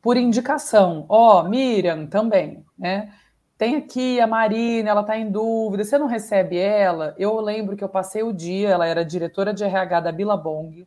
Por 0.00 0.16
indicação. 0.16 1.04
Ó, 1.10 1.40
oh, 1.40 1.48
Miriam 1.48 2.06
também, 2.06 2.64
né? 2.78 3.12
Tem 3.58 3.76
aqui 3.76 4.20
a 4.20 4.26
Marina, 4.26 4.90
ela 4.90 5.00
está 5.00 5.16
em 5.16 5.30
dúvida. 5.30 5.82
Você 5.82 5.96
não 5.96 6.06
recebe 6.06 6.58
ela? 6.58 7.14
Eu 7.18 7.40
lembro 7.40 7.76
que 7.76 7.82
eu 7.82 7.88
passei 7.88 8.22
o 8.22 8.32
dia, 8.32 8.68
ela 8.68 8.86
era 8.86 9.04
diretora 9.04 9.54
de 9.54 9.64
RH 9.64 10.00
da 10.00 10.12
Billabong, 10.12 10.86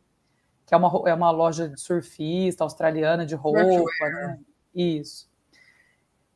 que 0.64 0.74
é 0.74 0.76
uma, 0.76 1.08
é 1.08 1.14
uma 1.14 1.30
loja 1.32 1.68
de 1.68 1.80
surfista 1.80 2.62
australiana 2.62 3.26
de 3.26 3.34
roupa, 3.34 3.60
né? 3.60 4.38
Isso. 4.74 5.28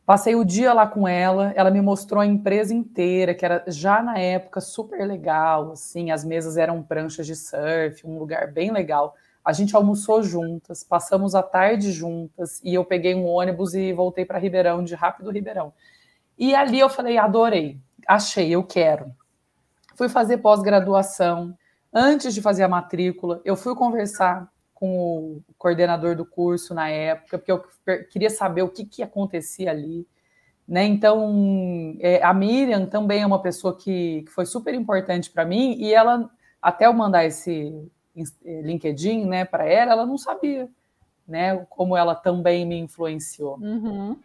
Passei 0.05 0.35
o 0.35 0.45
dia 0.45 0.75
lá 0.75 0.87
com 0.87 1.09
ela, 1.09 1.53
ela 1.57 1.71
me 1.71 1.81
mostrou 1.81 2.21
a 2.21 2.27
empresa 2.27 2.75
inteira, 2.75 3.33
que 3.33 3.43
era 3.43 3.65
já 3.69 4.03
na 4.03 4.19
época 4.19 4.61
super 4.61 5.07
legal, 5.07 5.73
assim, 5.73 6.11
as 6.11 6.25
mesas 6.25 6.59
eram 6.59 6.83
pranchas 6.83 7.27
de 7.27 7.35
surf, 7.35 8.07
um 8.07 8.19
lugar 8.19 8.53
bem 8.53 8.71
legal. 8.71 9.15
A 9.43 9.53
gente 9.55 9.75
almoçou 9.75 10.23
juntas, 10.23 10.83
passamos 10.83 11.35
a 11.35 11.43
tarde 11.43 11.91
juntas, 11.91 12.61
e 12.63 12.75
eu 12.75 12.85
peguei 12.85 13.15
um 13.15 13.25
ônibus 13.25 13.73
e 13.73 13.95
voltei 13.95 14.27
para 14.27 14.39
Ribeirão, 14.39 14.85
de 14.85 14.95
Rápido 14.95 15.31
Ribeirão. 15.31 15.73
E 16.39 16.55
ali 16.55 16.81
eu 16.81 16.89
falei, 16.89 17.19
adorei, 17.19 17.79
achei, 18.07 18.51
eu 18.51 18.63
quero. 18.63 19.13
Fui 19.97 20.09
fazer 20.09 20.39
pós-graduação. 20.39 21.57
Antes 21.93 22.35
de 22.35 22.43
fazer 22.43 22.65
a 22.65 22.69
matrícula, 22.69 23.41
eu 23.45 23.57
fui 23.57 23.75
conversar 23.75 24.51
com 24.75 25.41
o 25.49 25.55
coordenador 25.57 26.17
do 26.17 26.27
curso 26.27 26.75
na 26.75 26.89
época, 26.89 27.39
porque 27.39 27.53
eu 27.53 27.65
queria 28.11 28.31
saber 28.31 28.63
o 28.63 28.69
que, 28.69 28.85
que 28.85 29.03
acontecia 29.03 29.71
ali. 29.71 30.07
Né? 30.67 30.85
Então, 30.85 31.97
é, 32.01 32.23
a 32.23 32.35
Miriam 32.35 32.87
também 32.87 33.23
é 33.23 33.27
uma 33.27 33.41
pessoa 33.41 33.77
que, 33.77 34.23
que 34.23 34.33
foi 34.33 34.45
super 34.45 34.75
importante 34.75 35.31
para 35.31 35.45
mim, 35.45 35.77
e 35.79 35.95
ela, 35.95 36.29
até 36.61 36.87
eu 36.87 36.93
mandar 36.93 37.25
esse 37.25 37.89
é, 38.45 38.61
LinkedIn 38.63 39.27
né, 39.27 39.45
para 39.45 39.65
ela, 39.65 39.93
ela 39.93 40.07
não 40.07 40.19
sabia 40.19 40.69
né, 41.27 41.65
como 41.71 41.97
ela 41.97 42.15
também 42.15 42.67
me 42.67 42.79
influenciou. 42.79 43.59
Uhum. 43.59 44.17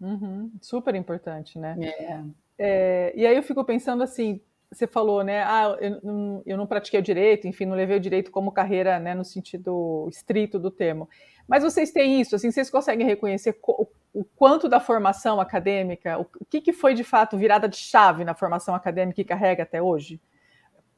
Uhum. 0.00 0.50
Super 0.60 0.94
importante, 0.94 1.58
né? 1.58 1.76
É. 1.80 2.20
É, 2.62 3.12
e 3.16 3.26
aí 3.26 3.36
eu 3.36 3.42
fico 3.42 3.64
pensando 3.64 4.02
assim, 4.02 4.40
você 4.70 4.86
falou, 4.86 5.24
né? 5.24 5.42
Ah, 5.42 5.76
eu 5.80 6.00
não, 6.02 6.42
eu 6.46 6.56
não 6.56 6.66
pratiquei 6.66 7.00
o 7.00 7.02
direito, 7.02 7.48
enfim, 7.48 7.64
não 7.64 7.74
levei 7.74 7.96
o 7.96 8.00
direito 8.00 8.30
como 8.30 8.52
carreira, 8.52 8.98
né, 8.98 9.14
no 9.14 9.24
sentido 9.24 10.06
estrito 10.10 10.58
do 10.58 10.70
termo. 10.70 11.08
Mas 11.48 11.64
vocês 11.64 11.90
têm 11.90 12.20
isso, 12.20 12.36
assim, 12.36 12.50
vocês 12.50 12.70
conseguem 12.70 13.06
reconhecer 13.06 13.58
o, 13.62 14.24
quanto 14.36 14.68
da 14.68 14.78
formação 14.78 15.40
acadêmica, 15.40 16.18
o, 16.18 16.26
o 16.40 16.44
que, 16.44 16.60
que 16.60 16.72
foi 16.72 16.94
de 16.94 17.02
fato 17.02 17.36
virada 17.36 17.68
de 17.68 17.76
chave 17.76 18.24
na 18.24 18.34
formação 18.34 18.74
acadêmica 18.74 19.16
que 19.16 19.24
carrega 19.24 19.62
até 19.62 19.82
hoje? 19.82 20.20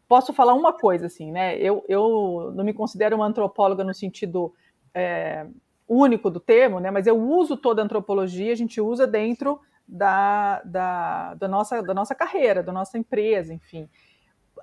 Posso 0.09 0.33
falar 0.33 0.53
uma 0.55 0.73
coisa, 0.73 1.07
assim, 1.07 1.33
né? 1.33 1.57
Eu, 1.57 1.85
eu 1.89 2.53
não 2.55 2.65
me 2.65 2.75
considero 2.75 3.17
uma 3.17 3.27
antropóloga 3.27 3.83
no 3.83 3.95
sentido 3.95 4.53
é, 4.93 5.47
único 5.89 6.31
do 6.31 6.41
termo, 6.41 6.81
né? 6.81 6.91
Mas 6.91 7.07
eu 7.07 7.19
uso 7.19 7.57
toda 7.57 7.83
a 7.83 7.85
antropologia, 7.85 8.53
a 8.53 8.57
gente 8.57 8.81
usa 8.81 9.07
dentro 9.07 9.61
da, 9.87 10.63
da, 10.65 11.35
da, 11.35 11.49
nossa, 11.49 11.83
da 11.83 11.93
nossa 11.93 12.15
carreira, 12.15 12.63
da 12.63 12.73
nossa 12.73 12.97
empresa, 12.97 13.53
enfim. 13.53 13.89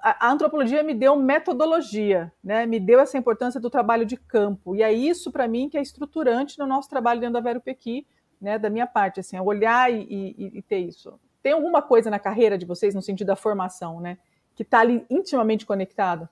A, 0.01 0.27
a, 0.27 0.31
antropologia 0.31 0.81
me 0.81 0.93
deu 0.93 1.15
metodologia, 1.15 2.31
né? 2.43 2.65
me 2.65 2.79
deu 2.79 2.99
essa 2.99 3.17
importância 3.17 3.59
do 3.59 3.69
trabalho 3.69 4.05
de 4.05 4.17
campo, 4.17 4.75
e 4.75 4.81
é 4.81 4.91
isso 4.91 5.31
para 5.31 5.47
mim 5.47 5.69
que 5.69 5.77
é 5.77 5.81
estruturante 5.81 6.57
no 6.57 6.65
nosso 6.65 6.89
trabalho 6.89 7.19
dentro 7.19 7.33
da 7.33 7.41
Vero 7.41 7.61
Pequi, 7.61 8.07
né? 8.41 8.57
da 8.57 8.69
minha 8.69 8.87
parte, 8.87 9.19
assim, 9.19 9.35
é 9.35 9.41
olhar 9.41 9.91
e, 9.91 10.01
e, 10.09 10.57
e, 10.57 10.61
ter 10.61 10.79
isso. 10.79 11.19
Tem 11.43 11.53
alguma 11.53 11.81
coisa 11.81 12.09
na 12.09 12.19
carreira 12.19 12.57
de 12.57 12.65
vocês, 12.65 12.95
no 12.95 13.01
sentido 13.01 13.27
da 13.27 13.35
formação, 13.35 13.99
né? 13.99 14.17
que 14.55 14.63
está 14.63 14.79
ali 14.79 15.05
intimamente 15.09 15.65
conectado? 15.65 16.27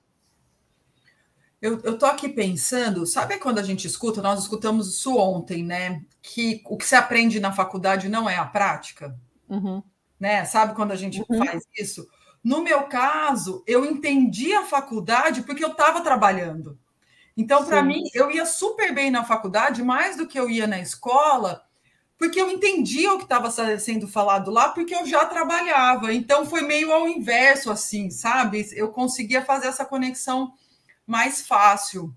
Eu, 1.60 1.80
eu 1.82 1.98
tô 1.98 2.06
aqui 2.06 2.28
pensando, 2.28 3.04
sabe 3.04 3.38
quando 3.38 3.58
a 3.58 3.62
gente 3.64 3.86
escuta, 3.86 4.22
nós 4.22 4.40
escutamos 4.40 4.88
isso 4.88 5.16
ontem, 5.16 5.64
né? 5.64 6.02
Que 6.22 6.62
o 6.66 6.76
que 6.76 6.86
se 6.86 6.94
aprende 6.94 7.40
na 7.40 7.52
faculdade 7.52 8.08
não 8.08 8.30
é 8.30 8.36
a 8.36 8.44
prática. 8.44 9.16
Uhum. 9.48 9.82
Né? 10.20 10.44
Sabe 10.44 10.74
quando 10.74 10.92
a 10.92 10.96
gente 10.96 11.24
uhum. 11.28 11.44
faz 11.44 11.64
isso? 11.76 12.06
No 12.44 12.62
meu 12.62 12.84
caso, 12.84 13.64
eu 13.66 13.84
entendi 13.84 14.52
a 14.52 14.64
faculdade 14.64 15.42
porque 15.42 15.64
eu 15.64 15.72
estava 15.72 16.00
trabalhando. 16.00 16.78
Então, 17.36 17.64
para 17.64 17.82
mim, 17.82 18.02
eu 18.14 18.30
ia 18.30 18.46
super 18.46 18.92
bem 18.92 19.10
na 19.10 19.24
faculdade, 19.24 19.82
mais 19.82 20.16
do 20.16 20.26
que 20.26 20.38
eu 20.38 20.50
ia 20.50 20.66
na 20.66 20.80
escola, 20.80 21.62
porque 22.16 22.40
eu 22.40 22.50
entendia 22.50 23.12
o 23.12 23.18
que 23.18 23.24
estava 23.24 23.48
sendo 23.78 24.08
falado 24.08 24.50
lá, 24.50 24.70
porque 24.70 24.92
eu 24.92 25.06
já 25.06 25.24
trabalhava. 25.24 26.12
Então, 26.12 26.44
foi 26.44 26.62
meio 26.62 26.92
ao 26.92 27.08
inverso, 27.08 27.70
assim, 27.70 28.10
sabe? 28.10 28.68
Eu 28.72 28.88
conseguia 28.88 29.44
fazer 29.44 29.68
essa 29.68 29.84
conexão 29.84 30.52
mais 31.08 31.46
fácil. 31.46 32.14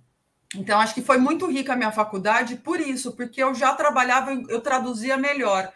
Então, 0.54 0.82
acho 0.82 0.94
que 0.94 1.02
foi 1.02 1.18
muito 1.18 1.50
rica 1.50 1.72
a 1.72 1.78
minha 1.78 1.94
faculdade 1.94 2.58
por 2.58 2.82
isso, 2.82 3.14
porque 3.14 3.42
eu 3.42 3.56
já 3.56 3.74
trabalhava, 3.74 4.34
eu 4.50 4.60
traduzia 4.60 5.16
melhor. 5.16 5.72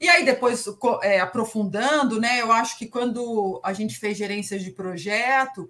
E 0.00 0.08
aí, 0.08 0.24
depois, 0.24 0.64
é, 1.02 1.20
aprofundando, 1.20 2.18
né, 2.18 2.40
eu 2.40 2.50
acho 2.50 2.78
que 2.78 2.86
quando 2.86 3.60
a 3.62 3.74
gente 3.74 3.98
fez 3.98 4.16
gerência 4.16 4.58
de 4.58 4.70
projeto, 4.70 5.68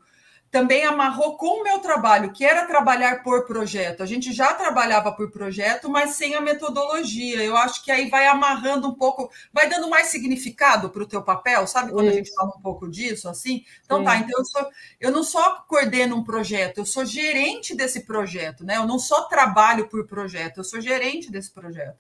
também 0.50 0.84
amarrou 0.84 1.37
com 1.37 1.61
o 1.61 1.62
meu 1.62 1.78
trabalho, 1.78 2.32
que 2.32 2.44
era 2.44 2.66
trabalhar 2.66 3.22
por 3.22 3.46
projeto. 3.46 4.02
A 4.02 4.06
gente 4.06 4.32
já 4.32 4.54
trabalhava 4.54 5.12
por 5.12 5.30
projeto, 5.30 5.90
mas 5.90 6.11
sem 6.11 6.34
a 6.34 6.40
metodologia. 6.40 7.44
Eu 7.44 7.56
acho 7.56 7.84
que 7.84 7.90
aí 7.90 8.08
vai 8.08 8.26
amarrando 8.26 8.88
um 8.88 8.94
pouco, 8.94 9.30
vai 9.52 9.68
dando 9.68 9.88
mais 9.88 10.06
significado 10.06 10.88
para 10.88 11.02
o 11.02 11.06
teu 11.06 11.22
papel, 11.22 11.66
sabe? 11.66 11.92
Quando 11.92 12.06
Isso. 12.06 12.14
a 12.14 12.16
gente 12.16 12.34
fala 12.34 12.52
um 12.56 12.62
pouco 12.62 12.88
disso, 12.88 13.28
assim. 13.28 13.64
Então 13.84 13.98
Sim. 13.98 14.04
tá, 14.04 14.16
então 14.16 14.38
eu, 14.38 14.44
sou, 14.44 14.66
eu 15.00 15.11
não 15.11 15.22
só 15.22 15.64
coordeno 15.68 16.16
um 16.16 16.24
projeto, 16.24 16.78
eu 16.78 16.87
sou 16.87 17.04
gerente 17.04 17.74
desse 17.74 18.06
projeto, 18.06 18.64
né? 18.64 18.76
Eu 18.76 18.87
não 18.87 18.98
só 18.98 19.24
trabalho 19.24 19.88
por 19.88 20.06
projeto, 20.06 20.58
eu 20.58 20.64
sou 20.64 20.80
gerente 20.80 21.30
desse 21.30 21.50
projeto. 21.50 21.98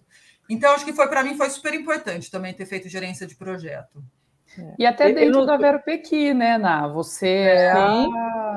Então, 0.48 0.72
acho 0.72 0.84
que 0.84 0.94
foi 0.94 1.06
para 1.08 1.22
mim 1.22 1.36
foi 1.36 1.50
super 1.50 1.74
importante 1.74 2.30
também 2.30 2.54
ter 2.54 2.64
feito 2.64 2.88
gerência 2.88 3.26
de 3.26 3.36
projeto. 3.36 4.02
E 4.78 4.86
até 4.86 5.12
dentro 5.12 5.40
eu, 5.40 5.46
da 5.46 5.56
Vero 5.56 5.80
Pequi, 5.82 6.32
né, 6.32 6.58
Ná? 6.58 6.88
Você 6.88 7.28
é 7.28 7.70
a, 7.70 8.06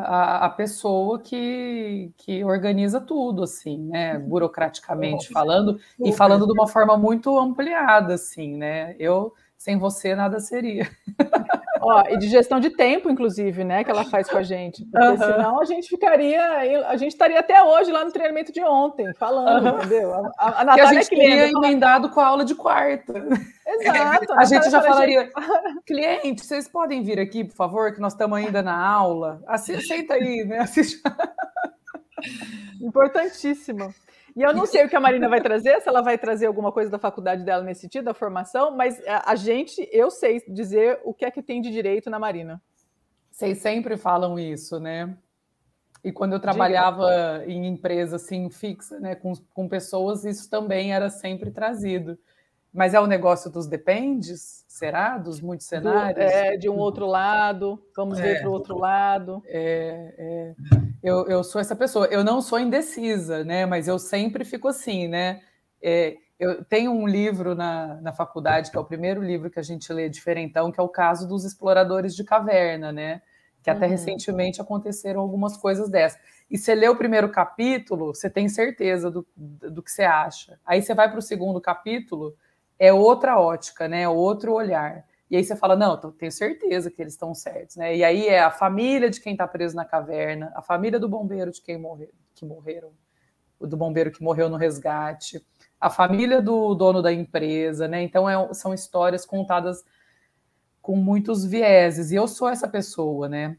a, 0.06 0.45
a, 0.45 0.49
pessoa 0.49 1.19
que, 1.19 2.12
que 2.17 2.43
organiza 2.43 2.99
tudo, 3.01 3.43
assim, 3.43 3.77
né? 3.77 4.17
Burocraticamente 4.17 5.30
falando, 5.30 5.80
e 5.99 6.12
falando 6.12 6.45
de 6.45 6.54
uma 6.54 6.67
forma 6.67 6.97
muito 6.97 7.38
ampliada, 7.38 8.13
assim, 8.13 8.56
né? 8.56 8.95
Eu, 8.97 9.34
sem 9.58 9.77
você, 9.77 10.15
nada 10.15 10.39
seria. 10.39 10.89
Ó, 11.82 12.04
e 12.10 12.17
de 12.17 12.28
gestão 12.28 12.60
de 12.60 12.70
tempo, 12.70 13.10
inclusive, 13.10 13.63
né, 13.63 13.84
que 13.84 13.91
ela 13.91 14.06
faz 14.06 14.30
com 14.30 14.38
a 14.38 14.44
gente. 14.44 14.86
Porque 14.86 15.08
uhum. 15.08 15.17
senão 15.17 15.62
a 15.62 15.65
gente 15.65 15.88
ficaria, 15.88 16.88
a 16.88 16.96
gente 16.96 17.12
estaria 17.12 17.39
até 17.39 17.63
hoje 17.63 17.91
lá 17.91 18.06
no 18.06 18.12
treinamento 18.12 18.52
de 18.52 18.62
ontem, 18.62 19.13
falando, 19.15 19.67
uhum. 19.67 19.78
entendeu? 19.78 20.13
A, 20.38 20.62
a, 20.62 20.63
Natália 20.63 20.76
que 20.76 20.82
a 20.82 20.94
gente 20.94 21.10
teria 21.10 21.48
emendado 21.50 22.10
com 22.10 22.20
a 22.20 22.28
aula 22.28 22.46
de 22.46 22.56
quarta. 22.56 23.13
Exato. 23.67 24.34
A, 24.34 24.41
a 24.41 24.46
gente 24.46 24.70
já 24.70 24.82
falaria, 24.82 25.24
gente... 25.24 25.34
cliente, 25.86 26.46
vocês 26.46 26.67
podem 26.67 27.02
vir 27.02 27.20
aqui, 27.20 27.44
por 27.44 27.56
favor, 27.56 27.94
que 27.94 28.00
nós 28.00 28.13
estamos 28.13 28.38
ainda 28.38 28.62
na 28.62 28.78
aula. 28.78 29.41
Aceita 29.48 30.13
aí, 30.13 30.44
né? 30.46 30.60
Assiste. 30.60 31.02
Importantíssimo. 32.82 33.94
E 34.36 34.41
eu 34.41 34.54
não 34.54 34.65
sei 34.65 34.86
o 34.86 34.89
que 34.89 34.96
a 34.96 35.00
Marina 35.00 35.28
vai 35.28 35.41
trazer, 35.41 35.82
se 35.82 35.89
ela 35.89 36.02
vai 36.02 36.17
trazer 36.17 36.46
alguma 36.46 36.72
coisa 36.72 36.89
da 36.89 36.98
faculdade 36.98 37.44
dela 37.44 37.63
nesse 37.63 37.82
sentido, 37.82 38.06
da 38.06 38.13
formação, 38.13 38.76
mas 38.76 39.02
a, 39.06 39.36
gente, 39.36 39.88
eu 39.91 40.10
sei 40.10 40.41
dizer 40.48 41.00
o 41.04 41.13
que 41.13 41.26
é 41.26 41.32
que 41.32 41.44
tem 41.44 41.62
de 41.62 41.70
direito 41.70 42.10
na 42.10 42.17
Marina. 42.17 42.62
Vocês 43.30 43.58
sempre 43.60 43.98
falam 43.98 44.39
isso, 44.39 44.80
né? 44.80 45.17
E 46.04 46.12
quando 46.12 46.34
eu 46.34 46.39
trabalhava 46.39 47.39
Diga. 47.39 47.52
em 47.52 47.67
empresa 47.67 48.15
assim 48.15 48.50
fixa, 48.50 49.00
né, 49.00 49.15
com, 49.15 49.34
com 49.54 49.67
pessoas, 49.67 50.26
isso 50.26 50.50
também 50.50 50.94
era 50.94 51.10
sempre 51.10 51.52
trazido. 51.52 52.17
Mas 52.74 52.94
é 52.94 53.00
o 53.00 53.06
negócio 53.06 53.52
dos 53.52 53.67
dependes? 53.67 54.63
Será? 54.67 55.17
Dos 55.17 55.41
muitos 55.41 55.67
cenários? 55.67 56.26
Do, 56.26 56.32
é, 56.32 56.58
de 56.58 56.70
um 56.70 56.78
outro 56.78 57.06
lado, 57.06 57.84
vamos 57.96 58.17
é. 58.20 58.22
ver 58.22 58.39
para 58.39 58.50
o 58.50 58.54
outro 58.54 58.78
lado. 58.78 59.44
É, 59.46 60.15
é. 60.17 60.56
Eu, 61.04 61.28
eu 61.28 61.44
sou 61.44 61.60
essa 61.60 61.76
pessoa. 61.76 62.08
Eu 62.08 62.24
não 62.24 62.42
sou 62.42 62.60
indecisa, 62.60 63.44
né? 63.44 63.66
Mas 63.66 63.88
eu 63.88 63.98
sempre 63.98 64.46
fico 64.46 64.68
assim, 64.68 65.08
né? 65.08 65.42
É, 65.82 66.16
eu 66.40 66.64
tenho 66.66 66.92
um 66.92 67.08
livro 67.08 67.56
na, 67.56 68.02
na 68.02 68.12
faculdade, 68.14 68.72
que 68.72 68.78
é 68.78 68.80
o 68.80 68.86
primeiro 68.86 69.22
livro 69.22 69.50
que 69.50 69.60
a 69.60 69.64
gente 69.64 69.92
lê 69.94 70.10
diferentão, 70.10 70.72
que 70.72 70.80
é 70.80 70.84
o 70.84 70.90
caso 70.90 71.28
dos 71.28 71.44
exploradores 71.46 72.16
de 72.16 72.24
caverna, 72.24 72.92
né? 72.92 73.22
Que 73.64 73.70
até 73.70 73.86
uhum. 73.86 73.92
recentemente 73.92 74.60
aconteceram 74.60 75.22
algumas 75.22 75.56
coisas 75.56 75.90
dessas. 75.90 76.20
E 76.50 76.58
você 76.58 76.74
lê 76.76 76.88
o 76.88 76.96
primeiro 76.96 77.30
capítulo, 77.30 78.14
você 78.14 78.30
tem 78.30 78.50
certeza 78.50 79.10
do, 79.10 79.26
do 79.36 79.82
que 79.84 79.92
você 79.92 80.04
acha. 80.04 80.60
Aí 80.66 80.82
você 80.82 80.94
vai 80.94 81.10
para 81.10 81.20
o 81.20 81.22
segundo 81.22 81.62
capítulo, 81.62 82.36
é 82.78 82.92
outra 82.92 83.40
ótica, 83.40 83.88
né? 83.88 84.02
É 84.02 84.10
outro 84.10 84.54
olhar. 84.54 85.06
E 85.32 85.38
aí 85.38 85.46
você 85.46 85.56
fala, 85.56 85.78
não, 85.78 85.96
tenho 85.96 86.30
certeza 86.30 86.91
que 86.91 87.02
eles 87.02 87.13
estão 87.13 87.34
certos, 87.34 87.78
né? 87.78 87.96
E 87.96 88.04
aí 88.04 88.28
é 88.28 88.41
a 88.41 88.52
família 88.52 89.10
de 89.10 89.22
quem 89.22 89.32
está 89.32 89.48
preso 89.48 89.78
na 89.78 89.86
caverna, 89.86 90.52
a 90.54 90.62
família 90.62 91.00
do 91.00 91.08
bombeiro 91.08 91.50
de 91.50 91.62
quem 91.62 91.78
morreu, 91.78 92.12
que 92.36 92.46
morreram, 92.46 92.91
do 93.58 93.78
bombeiro 93.78 94.12
que 94.12 94.22
morreu 94.22 94.50
no 94.50 94.58
resgate, 94.58 95.41
a 95.80 95.89
família 95.89 96.41
do 96.41 96.76
dono 96.76 97.02
da 97.02 97.13
empresa, 97.13 97.88
né? 97.88 98.04
Então 98.04 98.30
é, 98.30 98.54
são 98.54 98.74
histórias 98.74 99.26
contadas 99.26 99.86
com 100.82 100.98
muitos 100.98 101.46
vieses. 101.46 102.12
E 102.12 102.15
eu 102.15 102.28
sou 102.28 102.50
essa 102.50 102.67
pessoa, 102.67 103.30
né? 103.30 103.58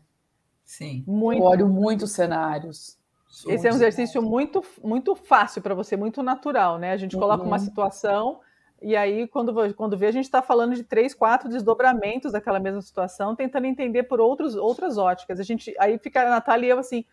Sim. 0.66 1.02
Muito. 1.06 1.40
Eu 1.40 1.46
olho 1.46 1.68
muitos 1.68 2.12
cenários. 2.12 2.98
Esse 3.46 3.66
é 3.66 3.72
um 3.72 3.76
exercício 3.76 4.20
muito, 4.20 4.62
muito 4.85 5.16
fácil 5.16 5.62
para 5.62 5.74
você, 5.74 5.96
muito 5.96 6.22
natural, 6.22 6.78
né? 6.78 6.92
A 6.92 6.98
gente 6.98 7.16
coloca 7.16 7.42
uhum. 7.42 7.48
uma 7.48 7.58
situação 7.58 8.40
e 8.82 8.96
aí, 8.96 9.28
quando, 9.28 9.74
quando 9.74 9.96
vê, 9.96 10.06
a 10.06 10.12
gente 10.12 10.24
está 10.24 10.42
falando 10.42 10.74
de 10.74 10.82
três, 10.82 11.14
quatro 11.14 11.48
desdobramentos 11.48 12.32
daquela 12.32 12.58
mesma 12.58 12.82
situação, 12.82 13.36
tentando 13.36 13.66
entender 13.66 14.04
por 14.04 14.20
outros, 14.20 14.54
outras 14.54 14.98
óticas. 14.98 15.38
A 15.38 15.42
gente, 15.42 15.74
aí 15.78 15.98
fica 15.98 16.22
a 16.22 16.30
Natália 16.30 16.66
e 16.66 16.70
eu 16.70 16.78
assim, 16.78 17.04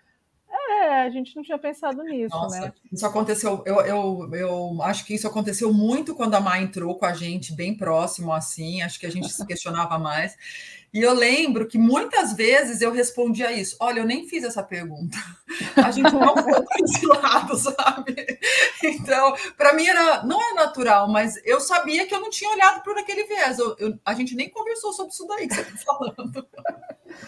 é, 0.51 1.03
a 1.03 1.09
gente 1.09 1.35
não 1.35 1.43
tinha 1.43 1.57
pensado 1.57 2.01
nisso, 2.03 2.35
Nossa, 2.35 2.59
né? 2.59 2.73
Isso 2.91 3.05
aconteceu, 3.05 3.61
eu, 3.65 3.81
eu, 3.81 4.29
eu 4.33 4.81
acho 4.81 5.05
que 5.05 5.13
isso 5.13 5.27
aconteceu 5.27 5.71
muito 5.71 6.15
quando 6.15 6.35
a 6.35 6.41
Má 6.41 6.59
entrou 6.59 6.97
com 6.97 7.05
a 7.05 7.13
gente, 7.13 7.53
bem 7.53 7.75
próximo 7.75 8.33
assim, 8.33 8.81
acho 8.81 8.99
que 8.99 9.05
a 9.05 9.11
gente 9.11 9.29
se 9.29 9.45
questionava 9.45 9.99
mais. 9.99 10.35
E 10.93 11.01
eu 11.01 11.13
lembro 11.13 11.67
que 11.67 11.77
muitas 11.77 12.33
vezes 12.33 12.81
eu 12.81 12.91
respondia 12.91 13.51
isso: 13.51 13.77
olha, 13.79 13.99
eu 13.99 14.05
nem 14.05 14.27
fiz 14.27 14.43
essa 14.43 14.63
pergunta. 14.63 15.17
A 15.75 15.91
gente 15.91 16.11
não 16.13 16.35
foi 16.35 16.61
para 16.63 16.83
esse 16.83 17.05
lado, 17.05 17.55
sabe? 17.57 18.39
Então, 18.83 19.35
para 19.57 19.73
mim 19.73 19.85
era 19.87 20.23
não 20.23 20.41
é 20.41 20.53
natural, 20.53 21.07
mas 21.07 21.39
eu 21.45 21.59
sabia 21.59 22.07
que 22.07 22.15
eu 22.15 22.21
não 22.21 22.29
tinha 22.29 22.51
olhado 22.51 22.81
por 22.83 22.97
aquele 22.97 23.25
viés. 23.25 23.59
Eu, 23.59 23.75
eu, 23.77 23.99
a 24.03 24.13
gente 24.13 24.35
nem 24.35 24.49
conversou 24.49 24.93
sobre 24.93 25.13
isso 25.13 25.27
daí 25.27 25.47
que 25.47 25.55
você 25.55 25.61
está 25.61 25.75
falando. 25.93 26.47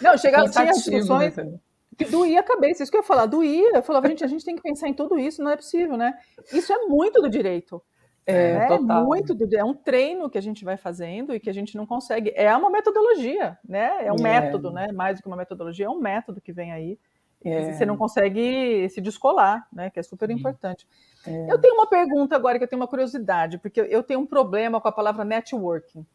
Não, 0.00 0.16
chegava, 0.16 0.50
tinha 0.50 0.72
discussões 0.72 1.36
né? 1.36 1.58
que 1.96 2.04
doía 2.06 2.40
a 2.40 2.44
cabeça, 2.44 2.82
isso 2.82 2.90
que 2.90 2.96
eu 2.96 3.02
ia 3.02 3.06
falar, 3.06 3.26
doía. 3.26 3.76
Eu 3.76 3.82
falava, 3.82 4.08
gente, 4.08 4.24
a 4.24 4.28
gente 4.28 4.44
tem 4.44 4.56
que 4.56 4.62
pensar 4.62 4.88
em 4.88 4.94
tudo 4.94 5.18
isso, 5.18 5.42
não 5.42 5.50
é 5.50 5.56
possível, 5.56 5.96
né? 5.96 6.14
Isso 6.52 6.72
é 6.72 6.78
muito 6.86 7.20
do 7.20 7.28
direito. 7.28 7.82
É, 8.24 8.52
é 8.52 8.78
muito 8.78 9.34
do, 9.34 9.52
é 9.54 9.64
um 9.64 9.74
treino 9.74 10.30
que 10.30 10.38
a 10.38 10.42
gente 10.42 10.64
vai 10.64 10.76
fazendo 10.76 11.34
e 11.34 11.40
que 11.40 11.50
a 11.50 11.52
gente 11.52 11.76
não 11.76 11.86
consegue. 11.86 12.32
É 12.36 12.54
uma 12.56 12.70
metodologia, 12.70 13.58
né? 13.68 14.06
É 14.06 14.12
um 14.12 14.16
é. 14.16 14.22
método, 14.22 14.70
né? 14.70 14.92
Mais 14.92 15.18
do 15.18 15.22
que 15.22 15.28
uma 15.28 15.36
metodologia, 15.36 15.86
é 15.86 15.90
um 15.90 15.98
método 15.98 16.40
que 16.40 16.52
vem 16.52 16.72
aí. 16.72 16.98
É. 17.44 17.72
Você 17.72 17.84
não 17.84 17.96
consegue 17.96 18.88
se 18.90 19.00
descolar, 19.00 19.66
né? 19.72 19.90
Que 19.90 19.98
é 19.98 20.02
super 20.02 20.30
importante. 20.30 20.86
É. 21.26 21.52
Eu 21.52 21.60
tenho 21.60 21.74
uma 21.74 21.88
pergunta 21.88 22.36
agora 22.36 22.58
que 22.58 22.64
eu 22.64 22.68
tenho 22.68 22.80
uma 22.80 22.86
curiosidade, 22.86 23.58
porque 23.58 23.80
eu 23.80 24.02
tenho 24.02 24.20
um 24.20 24.26
problema 24.26 24.80
com 24.80 24.86
a 24.86 24.92
palavra 24.92 25.24
networking. 25.24 26.06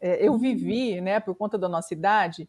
É, 0.00 0.26
eu 0.26 0.32
uhum. 0.32 0.38
vivi, 0.38 1.00
né, 1.00 1.18
por 1.18 1.34
conta 1.34 1.56
da 1.56 1.66
nossa 1.66 1.94
idade, 1.94 2.46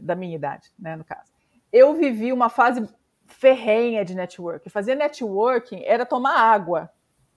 da 0.00 0.14
minha 0.14 0.36
idade, 0.36 0.70
né, 0.78 0.94
no 0.94 1.04
caso, 1.04 1.32
eu 1.72 1.92
vivi 1.94 2.32
uma 2.32 2.48
fase 2.48 2.88
ferrenha 3.26 4.04
de 4.04 4.14
networking. 4.14 4.68
Fazer 4.68 4.94
networking 4.94 5.82
era 5.84 6.06
tomar 6.06 6.38
água 6.38 6.88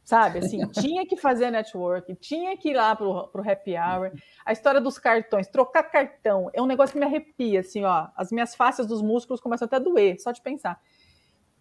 sabe? 0.04 0.40
Assim, 0.40 0.66
tinha 0.68 1.06
que 1.06 1.16
fazer 1.16 1.52
network, 1.52 2.16
tinha 2.16 2.58
que 2.58 2.70
ir 2.70 2.74
lá 2.74 2.96
pro, 2.96 3.28
pro 3.28 3.50
happy 3.50 3.76
hour. 3.78 4.12
A 4.46 4.52
história 4.52 4.82
dos 4.82 4.98
cartões, 4.98 5.48
trocar 5.48 5.84
cartão, 5.84 6.50
é 6.54 6.62
um 6.62 6.66
negócio 6.66 6.94
que 6.94 7.00
me 7.00 7.06
arrepia, 7.06 7.62
assim, 7.62 7.84
ó. 7.84 8.08
As 8.16 8.32
minhas 8.32 8.56
faces 8.56 8.86
dos 8.86 9.02
músculos 9.02 9.40
começam 9.40 9.66
até 9.66 9.78
a 9.78 9.80
doer, 9.80 10.20
só 10.20 10.32
de 10.32 10.42
pensar. 10.42 10.82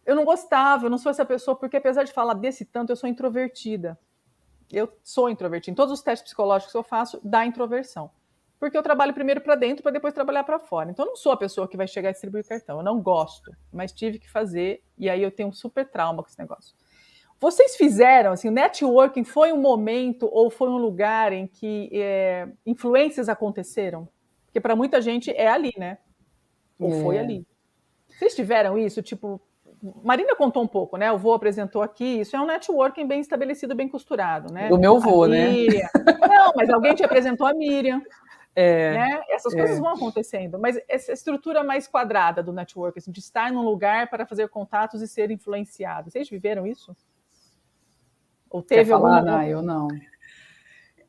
Eu 0.04 0.16
não 0.16 0.24
gostava, 0.24 0.86
eu 0.86 0.90
não 0.90 0.98
sou 0.98 1.10
essa 1.10 1.24
pessoa, 1.24 1.56
porque 1.56 1.76
apesar 1.76 2.04
de 2.04 2.12
falar 2.12 2.34
desse 2.34 2.64
tanto, 2.64 2.90
eu 2.90 2.96
sou 2.96 3.08
introvertida. 3.08 3.98
Eu 4.72 4.92
sou 5.02 5.28
introvertida. 5.28 5.72
Em 5.72 5.74
todos 5.74 5.92
os 5.92 6.02
testes 6.02 6.28
psicológicos 6.28 6.72
que 6.72 6.78
eu 6.78 6.82
faço, 6.82 7.20
dá 7.22 7.44
introversão. 7.44 8.10
Porque 8.58 8.76
eu 8.76 8.82
trabalho 8.82 9.14
primeiro 9.14 9.40
para 9.40 9.54
dentro 9.54 9.82
para 9.82 9.90
depois 9.90 10.12
trabalhar 10.12 10.44
para 10.44 10.58
fora. 10.58 10.90
Então 10.90 11.06
eu 11.06 11.10
não 11.10 11.16
sou 11.16 11.32
a 11.32 11.36
pessoa 11.36 11.66
que 11.66 11.76
vai 11.76 11.88
chegar 11.88 12.10
a 12.10 12.12
distribuir 12.12 12.46
cartão. 12.46 12.78
Eu 12.78 12.84
não 12.84 13.00
gosto, 13.00 13.50
mas 13.72 13.90
tive 13.90 14.18
que 14.18 14.30
fazer 14.30 14.82
e 14.98 15.08
aí 15.08 15.22
eu 15.22 15.30
tenho 15.30 15.48
um 15.48 15.52
super 15.52 15.88
trauma 15.88 16.22
com 16.22 16.28
esse 16.28 16.38
negócio. 16.38 16.74
Vocês 17.40 17.74
fizeram, 17.74 18.32
assim, 18.32 18.48
o 18.48 18.52
networking 18.52 19.24
foi 19.24 19.50
um 19.50 19.60
momento 19.60 20.28
ou 20.30 20.50
foi 20.50 20.68
um 20.68 20.76
lugar 20.76 21.32
em 21.32 21.46
que 21.46 21.88
é, 21.92 22.46
influências 22.66 23.30
aconteceram? 23.30 24.06
Porque 24.44 24.60
para 24.60 24.76
muita 24.76 25.00
gente 25.00 25.30
é 25.30 25.48
ali, 25.48 25.72
né? 25.78 25.96
Ou 26.78 26.92
é. 26.92 27.02
foi 27.02 27.18
ali. 27.18 27.46
Vocês 28.08 28.34
tiveram 28.34 28.76
isso? 28.76 29.00
Tipo, 29.00 29.40
Marina 30.04 30.36
contou 30.36 30.62
um 30.62 30.66
pouco, 30.66 30.98
né? 30.98 31.10
O 31.10 31.16
vô 31.16 31.32
apresentou 31.32 31.80
aqui. 31.80 32.20
Isso 32.20 32.36
é 32.36 32.40
um 32.40 32.46
networking 32.46 33.06
bem 33.06 33.20
estabelecido, 33.20 33.74
bem 33.74 33.88
costurado, 33.88 34.52
né? 34.52 34.68
Do 34.68 34.78
meu 34.78 35.00
vô, 35.00 35.26
né? 35.26 35.48
Não, 36.28 36.52
mas 36.54 36.68
alguém 36.68 36.94
te 36.94 37.02
apresentou 37.02 37.46
a 37.46 37.54
Miriam. 37.54 38.02
É, 38.54 38.92
né? 38.92 39.22
Essas 39.30 39.54
coisas 39.54 39.78
é. 39.78 39.80
vão 39.80 39.94
acontecendo, 39.94 40.58
mas 40.58 40.78
essa 40.88 41.12
estrutura 41.12 41.64
mais 41.64 41.86
quadrada 41.86 42.42
do 42.42 42.52
networking, 42.52 42.98
assim, 42.98 43.12
de 43.12 43.20
estar 43.20 43.50
num 43.50 43.62
lugar 43.62 44.10
para 44.10 44.26
fazer 44.26 44.48
contatos 44.48 45.00
e 45.00 45.08
ser 45.08 45.30
influenciado. 45.30 46.10
Vocês 46.10 46.28
viveram 46.28 46.66
isso? 46.66 46.94
Ou 48.50 48.62
teve 48.62 48.92
alguma... 48.92 49.18
falar, 49.18 49.40
algum... 49.40 49.50
eu 49.50 49.62
não. 49.62 49.88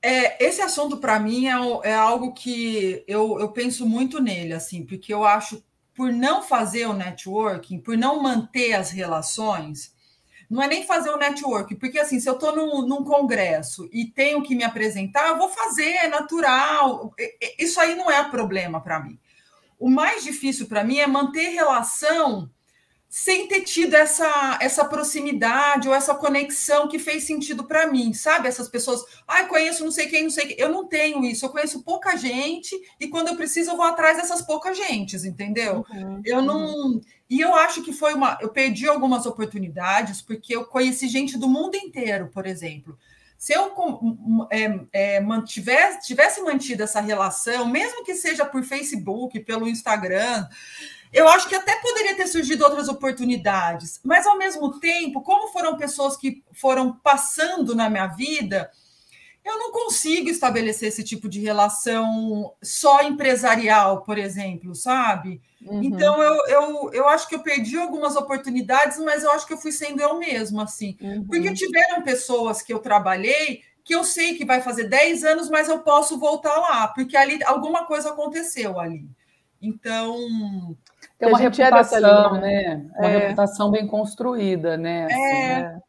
É, 0.01 0.43
esse 0.43 0.61
assunto, 0.61 0.97
para 0.97 1.19
mim, 1.19 1.47
é, 1.47 1.89
é, 1.89 1.93
algo 1.93 2.33
que 2.33 3.03
eu, 3.07 3.39
eu 3.39 3.51
penso 3.51 3.85
muito 3.85 4.21
nele, 4.21 4.53
assim, 4.53 4.85
porque 4.85 5.13
eu 5.13 5.23
acho, 5.23 5.63
por 5.93 6.11
não 6.11 6.41
fazer 6.41 6.87
o 6.87 6.93
networking, 6.93 7.79
por 7.79 7.97
não 7.97 8.21
manter 8.21 8.73
as 8.73 8.89
relações, 8.89 9.93
não 10.49 10.61
é 10.61 10.67
nem 10.67 10.83
fazer 10.83 11.11
o 11.11 11.17
networking, 11.17 11.75
porque 11.75 11.99
assim, 11.99 12.19
se 12.19 12.27
eu 12.27 12.33
estou 12.33 12.55
num, 12.55 12.85
num, 12.85 13.03
congresso 13.03 13.87
e 13.91 14.05
tenho 14.05 14.41
que 14.43 14.55
me 14.55 14.63
apresentar, 14.63 15.29
eu 15.29 15.37
vou 15.37 15.49
fazer, 15.49 15.89
é 15.89 16.07
natural. 16.09 17.13
Isso 17.57 17.79
aí 17.79 17.95
não 17.95 18.11
é 18.11 18.21
problema 18.29 18.81
para 18.81 18.99
mim. 18.99 19.17
O 19.79 19.89
mais 19.89 20.23
difícil 20.23 20.67
para 20.67 20.83
mim 20.83 20.97
é 20.97 21.07
manter 21.07 21.49
relação 21.49 22.49
sem 23.13 23.45
ter 23.45 23.59
tido 23.63 23.93
essa, 23.93 24.57
essa 24.61 24.85
proximidade 24.85 25.85
ou 25.85 25.93
essa 25.93 26.15
conexão 26.15 26.87
que 26.87 26.97
fez 26.97 27.25
sentido 27.25 27.65
para 27.65 27.85
mim, 27.85 28.13
sabe? 28.13 28.47
Essas 28.47 28.69
pessoas, 28.69 29.03
ah, 29.27 29.43
conheço 29.43 29.83
não 29.83 29.91
sei 29.91 30.07
quem, 30.07 30.23
não 30.23 30.29
sei 30.29 30.47
quem. 30.47 30.55
Eu 30.57 30.69
não 30.69 30.87
tenho 30.87 31.25
isso, 31.25 31.45
eu 31.45 31.49
conheço 31.49 31.83
pouca 31.83 32.15
gente 32.15 32.73
e 32.97 33.09
quando 33.09 33.27
eu 33.27 33.35
preciso 33.35 33.71
eu 33.71 33.75
vou 33.75 33.85
atrás 33.85 34.15
dessas 34.15 34.41
poucas 34.41 34.77
gentes, 34.77 35.25
entendeu? 35.25 35.85
Uhum, 35.91 36.21
eu 36.23 36.41
não. 36.41 36.73
Uhum. 36.73 37.01
E 37.29 37.41
eu 37.41 37.53
acho 37.53 37.83
que 37.83 37.91
foi 37.91 38.13
uma. 38.13 38.37
Eu 38.39 38.47
perdi 38.47 38.87
algumas 38.87 39.25
oportunidades 39.25 40.21
porque 40.21 40.55
eu 40.55 40.63
conheci 40.63 41.09
gente 41.09 41.37
do 41.37 41.49
mundo 41.49 41.75
inteiro, 41.75 42.29
por 42.33 42.47
exemplo. 42.47 42.97
Se 43.37 43.51
eu 43.53 43.73
é, 44.49 44.79
é, 44.93 45.19
mantivesse, 45.19 46.07
tivesse 46.07 46.41
mantido 46.41 46.83
essa 46.83 47.01
relação, 47.01 47.67
mesmo 47.67 48.05
que 48.05 48.15
seja 48.15 48.45
por 48.45 48.63
Facebook, 48.63 49.37
pelo 49.41 49.67
Instagram, 49.67 50.47
eu 51.11 51.27
acho 51.27 51.49
que 51.49 51.55
até 51.55 51.75
poderia 51.77 52.15
ter 52.15 52.27
surgido 52.27 52.63
outras 52.63 52.87
oportunidades, 52.87 53.99
mas 54.03 54.25
ao 54.25 54.37
mesmo 54.37 54.79
tempo, 54.79 55.21
como 55.21 55.49
foram 55.49 55.77
pessoas 55.77 56.15
que 56.15 56.43
foram 56.53 56.93
passando 56.93 57.75
na 57.75 57.89
minha 57.89 58.07
vida, 58.07 58.71
eu 59.43 59.57
não 59.57 59.71
consigo 59.71 60.29
estabelecer 60.29 60.89
esse 60.89 61.03
tipo 61.03 61.27
de 61.27 61.39
relação 61.39 62.53
só 62.61 63.01
empresarial, 63.01 64.03
por 64.03 64.17
exemplo, 64.17 64.75
sabe? 64.75 65.41
Uhum. 65.61 65.83
Então 65.83 66.21
eu, 66.21 66.47
eu, 66.47 66.93
eu 66.93 67.07
acho 67.07 67.27
que 67.27 67.35
eu 67.35 67.39
perdi 67.39 67.77
algumas 67.77 68.15
oportunidades, 68.15 68.97
mas 68.99 69.23
eu 69.23 69.31
acho 69.31 69.45
que 69.45 69.53
eu 69.53 69.57
fui 69.57 69.71
sendo 69.71 70.01
eu 70.01 70.17
mesma, 70.17 70.63
assim. 70.63 70.95
Uhum. 71.01 71.25
Porque 71.25 71.53
tiveram 71.53 72.03
pessoas 72.03 72.61
que 72.61 72.71
eu 72.71 72.79
trabalhei 72.79 73.63
que 73.83 73.95
eu 73.95 74.03
sei 74.03 74.35
que 74.35 74.45
vai 74.45 74.61
fazer 74.61 74.85
10 74.85 75.23
anos, 75.23 75.49
mas 75.49 75.67
eu 75.67 75.79
posso 75.79 76.17
voltar 76.17 76.55
lá, 76.55 76.87
porque 76.89 77.17
ali 77.17 77.43
alguma 77.43 77.85
coisa 77.85 78.11
aconteceu 78.11 78.79
ali. 78.79 79.09
Então, 79.61 80.15
tem 81.21 81.29
uma 81.29 81.37
reputação, 81.37 82.33
né? 82.41 82.89
Uma 82.97 83.07
é. 83.07 83.17
reputação 83.19 83.69
bem 83.69 83.85
construída, 83.85 84.75
né? 84.75 85.05
Assim, 85.05 85.15
é. 85.15 85.59
Né? 85.59 85.81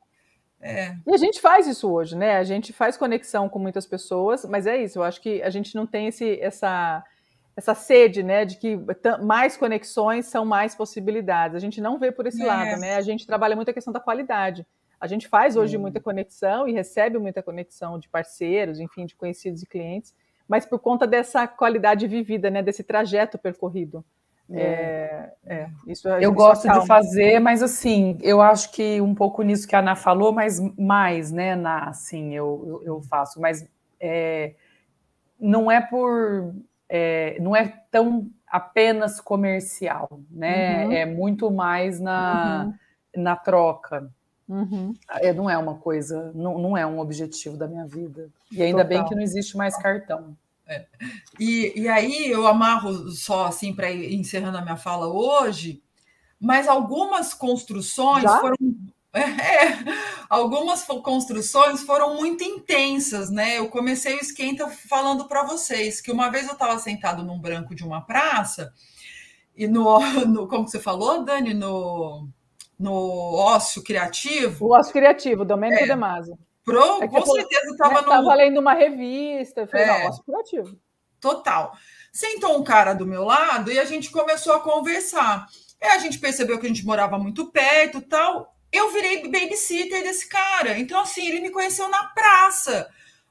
É. 0.61 0.97
E 1.07 1.15
a 1.15 1.17
gente 1.17 1.41
faz 1.41 1.67
isso 1.67 1.91
hoje, 1.91 2.17
né? 2.17 2.37
A 2.37 2.45
gente 2.45 2.73
faz 2.73 2.99
conexão 2.99 3.49
com 3.49 3.59
muitas 3.59 3.87
pessoas, 3.87 4.45
mas 4.45 4.67
é 4.67 4.77
isso. 4.77 4.99
Eu 4.99 5.03
acho 5.03 5.21
que 5.23 5.43
a 5.43 5.49
gente 5.49 5.75
não 5.75 5.87
tem 5.87 6.09
esse, 6.09 6.39
essa, 6.39 7.03
essa 7.57 7.75
sede, 7.75 8.23
né? 8.23 8.45
De 8.45 8.59
que 8.59 8.79
mais 9.23 9.57
conexões 9.57 10.27
são 10.27 10.45
mais 10.45 10.75
possibilidades. 10.75 11.57
A 11.57 11.61
gente 11.61 11.81
não 11.81 11.99
vê 11.99 12.13
por 12.13 12.27
esse 12.27 12.43
é. 12.43 12.47
lado, 12.47 12.79
né? 12.79 12.97
A 12.97 13.01
gente 13.01 13.27
trabalha 13.27 13.57
muito 13.57 13.71
a 13.71 13.75
questão 13.75 13.93
da 13.93 14.01
qualidade. 14.01 14.67
A 15.01 15.07
gente 15.07 15.27
faz 15.27 15.57
hoje 15.57 15.79
muita 15.79 15.99
conexão 15.99 16.69
e 16.69 16.73
recebe 16.73 17.19
muita 17.19 17.43
conexão 17.43 17.99
de 17.99 18.09
parceiros, 18.09 18.79
enfim, 18.79 19.07
de 19.07 19.17
conhecidos 19.17 19.63
e 19.63 19.67
clientes, 19.67 20.15
mas 20.47 20.67
por 20.67 20.79
conta 20.79 21.07
dessa 21.07 21.49
qualidade 21.49 22.07
vivida, 22.07 22.51
né? 22.51 22.63
Desse 22.63 22.85
trajeto 22.85 23.39
percorrido. 23.39 24.05
É, 24.55 25.33
é, 25.45 25.69
isso 25.87 26.09
eu 26.09 26.33
gosto 26.33 26.69
de 26.69 26.87
fazer, 26.87 27.39
mas 27.41 27.63
assim, 27.63 28.19
eu 28.23 28.41
acho 28.41 28.71
que 28.73 29.01
um 29.01 29.15
pouco 29.15 29.43
nisso 29.43 29.67
que 29.67 29.75
a 29.75 29.79
Ana 29.79 29.97
falou, 29.97 30.33
mas 30.33 30.61
mais, 30.79 31.33
né, 31.33 31.57
na, 31.57 31.89
assim, 31.89 32.35
eu, 32.35 32.63
eu, 32.67 32.83
eu 32.85 33.03
faço, 33.03 33.41
mas 33.41 33.67
é, 33.99 34.55
não 35.41 35.71
é 35.71 35.81
por, 35.81 36.55
é, 36.89 37.39
não 37.41 37.57
é 37.57 37.73
tão 37.91 38.29
apenas 38.47 39.21
comercial, 39.21 40.21
né, 40.31 40.87
uhum. 40.87 40.93
é 40.93 41.07
muito 41.07 41.51
mais 41.51 41.99
na, 41.99 42.67
uhum. 42.67 43.23
na 43.23 43.37
troca. 43.37 44.11
Uhum. 44.49 44.93
É, 45.09 45.33
não 45.33 45.49
é 45.49 45.57
uma 45.57 45.77
coisa, 45.77 46.31
não, 46.35 46.59
não 46.59 46.77
é 46.77 46.87
um 46.87 46.99
objetivo 46.99 47.57
da 47.57 47.67
minha 47.67 47.87
vida. 47.87 48.29
E 48.51 48.61
ainda 48.61 48.85
Total. 48.85 48.99
bem 48.99 49.09
que 49.09 49.15
não 49.15 49.23
existe 49.23 49.57
mais 49.57 49.75
cartão. 49.77 50.37
É. 50.73 50.87
E, 51.39 51.81
e 51.83 51.89
aí 51.89 52.31
eu 52.31 52.47
amarro 52.47 53.11
só 53.11 53.47
assim 53.47 53.75
para 53.75 53.91
ir 53.91 54.15
encerrando 54.15 54.59
a 54.59 54.63
minha 54.63 54.77
fala 54.77 55.07
hoje, 55.07 55.83
mas 56.41 56.67
algumas 56.67 57.35
construções 57.35 58.25
Já? 58.25 58.41
foram. 58.41 58.57
É, 59.15 59.77
algumas 60.27 60.85
construções 60.85 61.83
foram 61.83 62.15
muito 62.15 62.43
intensas, 62.43 63.29
né? 63.29 63.59
Eu 63.59 63.69
comecei 63.69 64.15
o 64.15 64.19
esquenta 64.19 64.71
falando 64.71 65.29
para 65.29 65.43
vocês 65.43 66.01
que 66.01 66.11
uma 66.11 66.31
vez 66.31 66.47
eu 66.47 66.55
estava 66.55 66.79
sentado 66.79 67.23
num 67.23 67.39
branco 67.39 67.75
de 67.75 67.85
uma 67.85 68.01
praça 68.01 68.73
e 69.55 69.69
no, 69.69 70.01
no 70.27 70.49
como 70.49 70.67
você 70.67 70.81
falou, 70.81 71.25
Dani, 71.25 71.53
no, 71.53 72.27
no 72.79 73.35
ócio 73.35 73.83
criativo. 73.83 74.67
O 74.67 74.75
ócio 74.75 74.93
criativo, 74.93 75.45
Domênico 75.45 75.85
é, 75.85 75.87
De 75.87 75.95
Masi. 75.95 76.33
Pro, 76.65 77.03
é 77.03 77.09
com 77.09 77.27
certeza 77.27 77.71
estava 77.71 77.95
né, 77.95 78.01
no. 78.01 78.07
Estava 78.07 78.35
lendo 78.35 78.61
uma 78.61 78.73
revista, 78.73 79.67
foi 79.67 79.81
é, 79.81 80.09
um 80.09 80.19
criativo. 80.19 80.79
Total. 81.21 81.73
Sentou 82.13 82.59
um 82.59 82.65
cara 82.65 82.95
do 82.95 83.07
meu 83.07 83.25
lado 83.25 83.73
e 83.73 83.79
a 83.79 83.85
gente 83.85 84.11
começou 84.11 84.55
a 84.55 84.61
conversar. 84.61 85.47
Aí 85.81 85.91
a 85.91 85.99
gente 85.99 86.19
percebeu 86.19 86.59
que 86.59 86.67
a 86.67 86.69
gente 86.69 86.85
morava 86.85 87.19
muito 87.19 87.51
perto 87.51 88.01
tal. 88.01 88.55
Eu 88.71 88.91
virei 88.91 89.29
babysitter 89.29 90.03
desse 90.03 90.29
cara. 90.29 90.79
Então, 90.79 91.01
assim, 91.01 91.27
ele 91.27 91.41
me 91.41 91.51
conheceu 91.51 91.89
na 91.89 92.05
praça. 92.05 92.89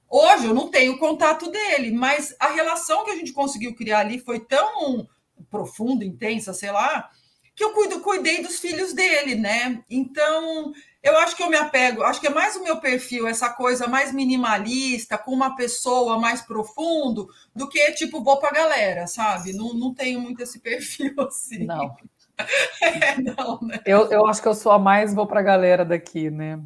Hoje 0.09 0.45
eu 0.45 0.53
não 0.53 0.69
tenho 0.69 0.99
contato 0.99 1.49
dele, 1.49 1.91
mas 1.91 2.35
a 2.39 2.47
relação 2.47 3.05
que 3.05 3.11
a 3.11 3.15
gente 3.15 3.31
conseguiu 3.31 3.73
criar 3.73 3.99
ali 3.99 4.19
foi 4.19 4.41
tão 4.41 5.07
profunda, 5.49 6.03
intensa, 6.03 6.53
sei 6.53 6.71
lá, 6.71 7.09
que 7.55 7.63
eu 7.63 7.71
cuido, 7.73 7.99
cuidei 7.99 8.41
dos 8.41 8.59
filhos 8.59 8.93
dele, 8.93 9.35
né? 9.35 9.83
Então, 9.89 10.73
eu 11.03 11.17
acho 11.17 11.35
que 11.35 11.43
eu 11.43 11.49
me 11.49 11.57
apego, 11.57 12.03
acho 12.03 12.21
que 12.21 12.27
é 12.27 12.31
mais 12.31 12.55
o 12.55 12.63
meu 12.63 12.79
perfil, 12.79 13.27
essa 13.27 13.49
coisa 13.49 13.87
mais 13.87 14.13
minimalista, 14.13 15.17
com 15.17 15.31
uma 15.31 15.55
pessoa 15.55 16.19
mais 16.19 16.41
profundo, 16.41 17.27
do 17.55 17.67
que 17.67 17.91
tipo, 17.93 18.23
vou 18.23 18.39
pra 18.39 18.51
galera, 18.51 19.07
sabe? 19.07 19.53
Não, 19.53 19.73
não 19.73 19.93
tenho 19.93 20.19
muito 20.21 20.41
esse 20.41 20.59
perfil 20.59 21.13
assim. 21.27 21.65
Não. 21.65 21.95
é, 22.81 23.21
não 23.21 23.59
né? 23.61 23.79
eu, 23.85 24.09
eu 24.11 24.25
acho 24.25 24.41
que 24.41 24.47
eu 24.47 24.55
sou 24.55 24.71
a 24.71 24.79
mais 24.79 25.13
vou 25.13 25.27
pra 25.27 25.41
galera 25.41 25.83
daqui, 25.83 26.29
né? 26.29 26.59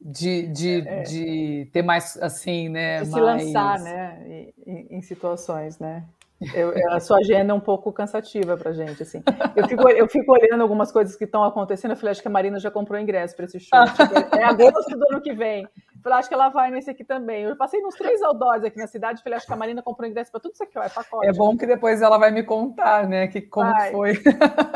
De, 0.00 0.48
de, 0.48 0.86
é. 0.86 1.02
de 1.02 1.70
ter 1.72 1.82
mais 1.82 2.16
assim, 2.18 2.68
né? 2.68 3.00
De 3.00 3.06
se 3.06 3.20
mais... 3.20 3.44
lançar, 3.44 3.80
né? 3.80 4.50
Em, 4.66 4.98
em 4.98 5.02
situações, 5.02 5.78
né? 5.78 6.04
Eu, 6.52 6.72
a 6.92 7.00
sua 7.00 7.18
agenda 7.18 7.52
é 7.52 7.54
um 7.54 7.60
pouco 7.60 7.92
cansativa 7.92 8.56
para 8.56 8.72
gente, 8.72 9.02
assim. 9.02 9.22
Eu 9.54 9.68
fico, 9.68 9.88
eu 9.88 10.08
fico 10.08 10.32
olhando 10.32 10.60
algumas 10.60 10.90
coisas 10.90 11.16
que 11.16 11.24
estão 11.24 11.44
acontecendo. 11.44 11.92
Eu 11.92 11.96
falei, 11.96 12.10
acho 12.12 12.22
que 12.22 12.28
a 12.28 12.30
Marina 12.30 12.58
já 12.58 12.70
comprou 12.70 12.98
ingresso 12.98 13.36
para 13.36 13.44
esse 13.46 13.60
show. 13.60 13.84
Tipo, 13.84 14.36
é 14.36 14.44
agosto 14.44 14.96
do 14.96 15.06
ano 15.10 15.20
que 15.20 15.32
vem. 15.32 15.62
Eu 15.62 16.02
falei, 16.02 16.18
acho 16.18 16.28
que 16.28 16.34
ela 16.34 16.48
vai 16.50 16.70
nesse 16.70 16.90
aqui 16.90 17.04
também. 17.04 17.44
Eu 17.44 17.56
passei 17.56 17.80
nos 17.80 17.94
três 17.94 18.20
outdoors 18.22 18.64
aqui 18.64 18.78
na 18.78 18.86
cidade. 18.86 19.22
Falei, 19.22 19.36
acho 19.36 19.46
que 19.46 19.52
a 19.52 19.56
Marina 19.56 19.82
comprou 19.82 20.08
ingresso 20.08 20.30
para 20.30 20.40
tudo 20.40 20.52
isso 20.52 20.62
aqui, 20.62 20.78
ó, 20.78 20.82
é 20.82 20.88
pacote. 20.88 21.26
É 21.26 21.32
bom 21.32 21.56
que 21.56 21.66
depois 21.66 22.02
ela 22.02 22.18
vai 22.18 22.30
me 22.30 22.42
contar, 22.42 23.08
né, 23.08 23.28
que 23.28 23.40
como 23.40 23.70
vai, 23.70 23.90
foi. 23.90 24.12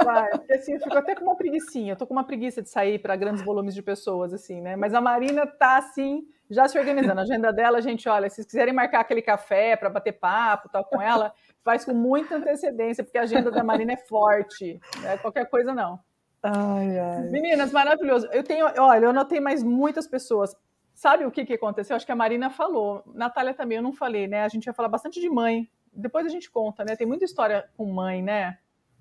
Vai, 0.05 0.31
porque 0.31 0.55
assim, 0.55 0.75
eu 0.75 0.81
fico 0.81 0.97
até 0.97 1.15
com 1.15 1.25
uma 1.25 1.37
preguiçinha. 1.37 1.93
Eu 1.93 1.97
tô 1.97 2.07
com 2.07 2.15
uma 2.15 2.25
preguiça 2.25 2.63
de 2.63 2.71
sair 2.71 2.99
para 2.99 3.15
grandes 3.17 3.45
volumes 3.45 3.75
de 3.75 3.83
pessoas, 3.83 4.33
assim, 4.33 4.61
né? 4.61 4.77
Mas 4.77 4.95
a 4.95 5.01
Marina 5.01 5.47
tá 5.47 5.77
assim 5.77 6.27
já 6.51 6.67
se 6.67 6.79
organizando. 6.79 7.21
A 7.21 7.23
agenda 7.23 7.53
dela, 7.53 7.81
gente, 7.83 8.09
olha, 8.09 8.29
se 8.29 8.37
vocês 8.37 8.47
quiserem 8.47 8.73
marcar 8.73 9.01
aquele 9.01 9.23
café 9.23 9.77
para 9.77 9.91
bater 9.91 10.13
papo, 10.13 10.69
tal 10.69 10.85
com 10.85 11.01
ela, 11.01 11.33
faz 11.69 11.85
com 11.85 11.93
muita 11.93 12.35
antecedência, 12.35 13.05
porque 13.05 13.19
a 13.19 13.25
agenda 13.25 13.51
da 13.51 13.63
Marina 13.63 13.93
é 13.93 13.97
forte, 13.99 14.81
não 15.03 15.11
é 15.11 15.19
qualquer 15.19 15.45
coisa 15.51 15.75
não. 15.75 16.01
Ai, 16.43 16.99
ai. 16.99 17.29
Meninas, 17.29 17.71
maravilhoso. 17.73 18.27
Eu 18.33 18.43
tenho, 18.43 18.65
olha, 18.79 19.05
eu 19.05 19.13
notei 19.13 19.39
mais 19.39 19.63
muitas 19.63 20.07
pessoas. 20.07 20.57
Sabe 20.95 21.27
o 21.27 21.31
que, 21.31 21.45
que 21.45 21.53
aconteceu? 21.53 21.95
Acho 21.95 22.07
que 22.07 22.13
a 22.13 22.17
Marina 22.17 22.49
falou. 22.49 23.03
Natália 23.15 23.53
também, 23.53 23.77
eu 23.77 23.83
não 23.83 23.93
falei, 23.93 24.27
né? 24.27 24.45
A 24.45 24.49
gente 24.49 24.65
ia 24.65 24.73
falar 24.73 24.89
bastante 24.89 25.21
de 25.21 25.29
mãe. 25.29 25.69
Depois 25.93 26.25
a 26.25 26.31
gente 26.31 26.51
conta, 26.51 26.83
né? 26.87 26.97
Tem 26.97 27.07
muita 27.07 27.27
história 27.27 27.69
com 27.77 27.85
mãe, 27.93 28.23
né? 28.23 28.57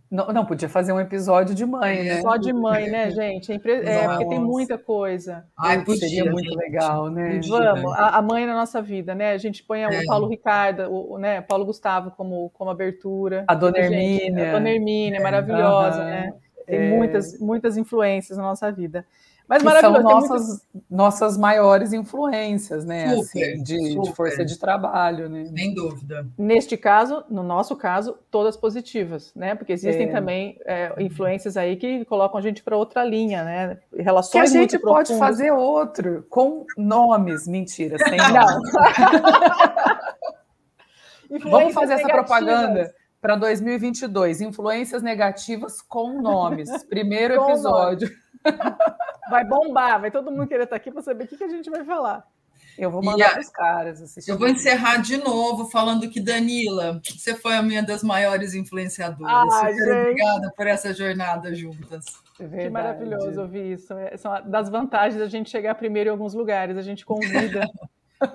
Não, 0.09 0.27
não, 0.27 0.45
podia 0.45 0.69
fazer 0.69 0.93
um 0.93 0.99
episódio 0.99 1.53
de 1.53 1.65
mãe, 1.65 2.03
né? 2.03 2.21
Só 2.21 2.37
de 2.37 2.53
mãe, 2.53 2.89
né, 2.89 3.11
gente? 3.11 3.51
É, 3.51 3.55
é 3.55 4.07
porque 4.07 4.25
tem 4.29 4.39
muita 4.39 4.77
coisa. 4.77 5.45
Ai, 5.57 5.83
podia, 5.83 6.07
Seria 6.07 6.31
muito 6.31 6.49
gente. 6.49 6.57
legal, 6.57 7.09
né? 7.09 7.41
Vamos, 7.45 7.93
a, 7.93 8.17
a, 8.17 8.21
mãe 8.21 8.45
na 8.45 8.53
nossa 8.53 8.81
vida, 8.81 9.13
né? 9.13 9.33
A 9.33 9.37
gente 9.37 9.63
põe 9.63 9.81
é. 9.81 9.87
o 9.87 10.05
Paulo 10.05 10.27
Ricardo, 10.27 10.89
o, 10.89 11.17
né, 11.17 11.41
Paulo 11.41 11.65
Gustavo 11.65 12.11
como, 12.11 12.49
como 12.51 12.69
abertura. 12.69 13.43
A 13.47 13.53
Dona 13.53 13.79
Hermínia. 13.79 14.49
A 14.49 14.53
Dona 14.53 14.69
Hermínia, 14.69 15.19
é 15.19 15.23
maravilhosa, 15.23 16.03
né? 16.05 16.33
Tem 16.65 16.79
é. 16.79 16.89
muitas, 16.89 17.39
muitas 17.39 17.77
influências 17.77 18.37
na 18.37 18.43
nossa 18.43 18.71
vida. 18.71 19.05
Mas 19.47 19.63
que 19.63 19.79
são 19.79 20.01
nossas, 20.01 20.47
muito... 20.47 20.85
nossas 20.89 21.37
maiores 21.37 21.93
influências, 21.93 22.83
né? 22.83 23.15
Super, 23.15 23.53
assim, 23.53 23.63
de, 23.63 24.01
de, 24.01 24.13
força 24.13 24.43
de 24.43 24.59
trabalho, 24.59 25.29
né? 25.29 25.45
Sem 25.45 25.73
dúvida. 25.73 26.27
Neste 26.37 26.75
caso, 26.75 27.23
no 27.29 27.43
nosso 27.43 27.73
caso, 27.77 28.17
todas 28.29 28.57
positivas, 28.57 29.33
né? 29.33 29.55
Porque 29.55 29.71
existem 29.71 30.09
é. 30.09 30.11
também 30.11 30.59
é, 30.65 30.93
influências 31.01 31.55
aí 31.55 31.77
que 31.77 32.03
colocam 32.05 32.37
a 32.37 32.41
gente 32.41 32.61
para 32.61 32.75
outra 32.75 33.05
linha, 33.05 33.45
né? 33.45 33.77
Relações 33.97 34.31
que 34.51 34.57
a 34.57 34.61
gente 34.61 34.77
pode 34.79 35.07
profundas. 35.07 35.19
fazer 35.19 35.51
outro 35.51 36.25
com 36.29 36.65
nomes, 36.77 37.47
mentira, 37.47 37.97
sem 37.99 38.17
não. 38.17 38.61
Vamos 41.49 41.73
fazer 41.73 41.93
essa 41.93 42.07
propaganda 42.07 42.93
para 43.21 43.37
2022. 43.37 44.41
Influências 44.41 45.01
negativas 45.01 45.81
com 45.81 46.21
nomes. 46.21 46.69
Primeiro 46.83 47.37
com 47.37 47.49
episódio. 47.49 48.09
Nome. 48.09 48.27
Vai 49.29 49.43
bombar, 49.43 49.99
vai 50.01 50.11
todo 50.11 50.31
mundo 50.31 50.47
querer 50.47 50.63
estar 50.63 50.75
aqui 50.75 50.91
para 50.91 51.01
saber 51.01 51.25
o 51.25 51.27
que, 51.27 51.37
que 51.37 51.43
a 51.43 51.49
gente 51.49 51.69
vai 51.69 51.83
falar. 51.83 52.25
Eu 52.77 52.91
vou 52.91 53.03
mandar 53.03 53.31
para 53.31 53.41
os 53.41 53.49
caras 53.49 54.01
assistir. 54.01 54.29
Eu 54.29 54.37
vou 54.37 54.47
encerrar 54.47 54.97
de 54.97 55.17
novo 55.17 55.65
falando 55.65 56.07
que, 56.09 56.19
Danila, 56.19 57.01
você 57.03 57.33
foi 57.33 57.55
a 57.55 57.61
minha 57.61 57.81
das 57.81 58.03
maiores 58.03 58.53
influenciadoras. 58.53 59.53
Ah, 59.53 59.69
obrigada 59.71 60.53
por 60.55 60.67
essa 60.67 60.93
jornada 60.93 61.53
juntas. 61.55 62.05
É 62.39 62.63
que 62.63 62.69
maravilhoso 62.69 63.41
ouvir 63.41 63.73
isso. 63.73 63.93
É, 63.93 64.15
são 64.15 64.31
das 64.47 64.69
vantagens 64.69 65.19
da 65.19 65.27
gente 65.27 65.49
chegar 65.49 65.73
primeiro 65.73 66.09
em 66.09 66.11
alguns 66.11 66.35
lugares. 66.35 66.77
A 66.77 66.83
gente 66.83 67.03
convida. 67.03 67.67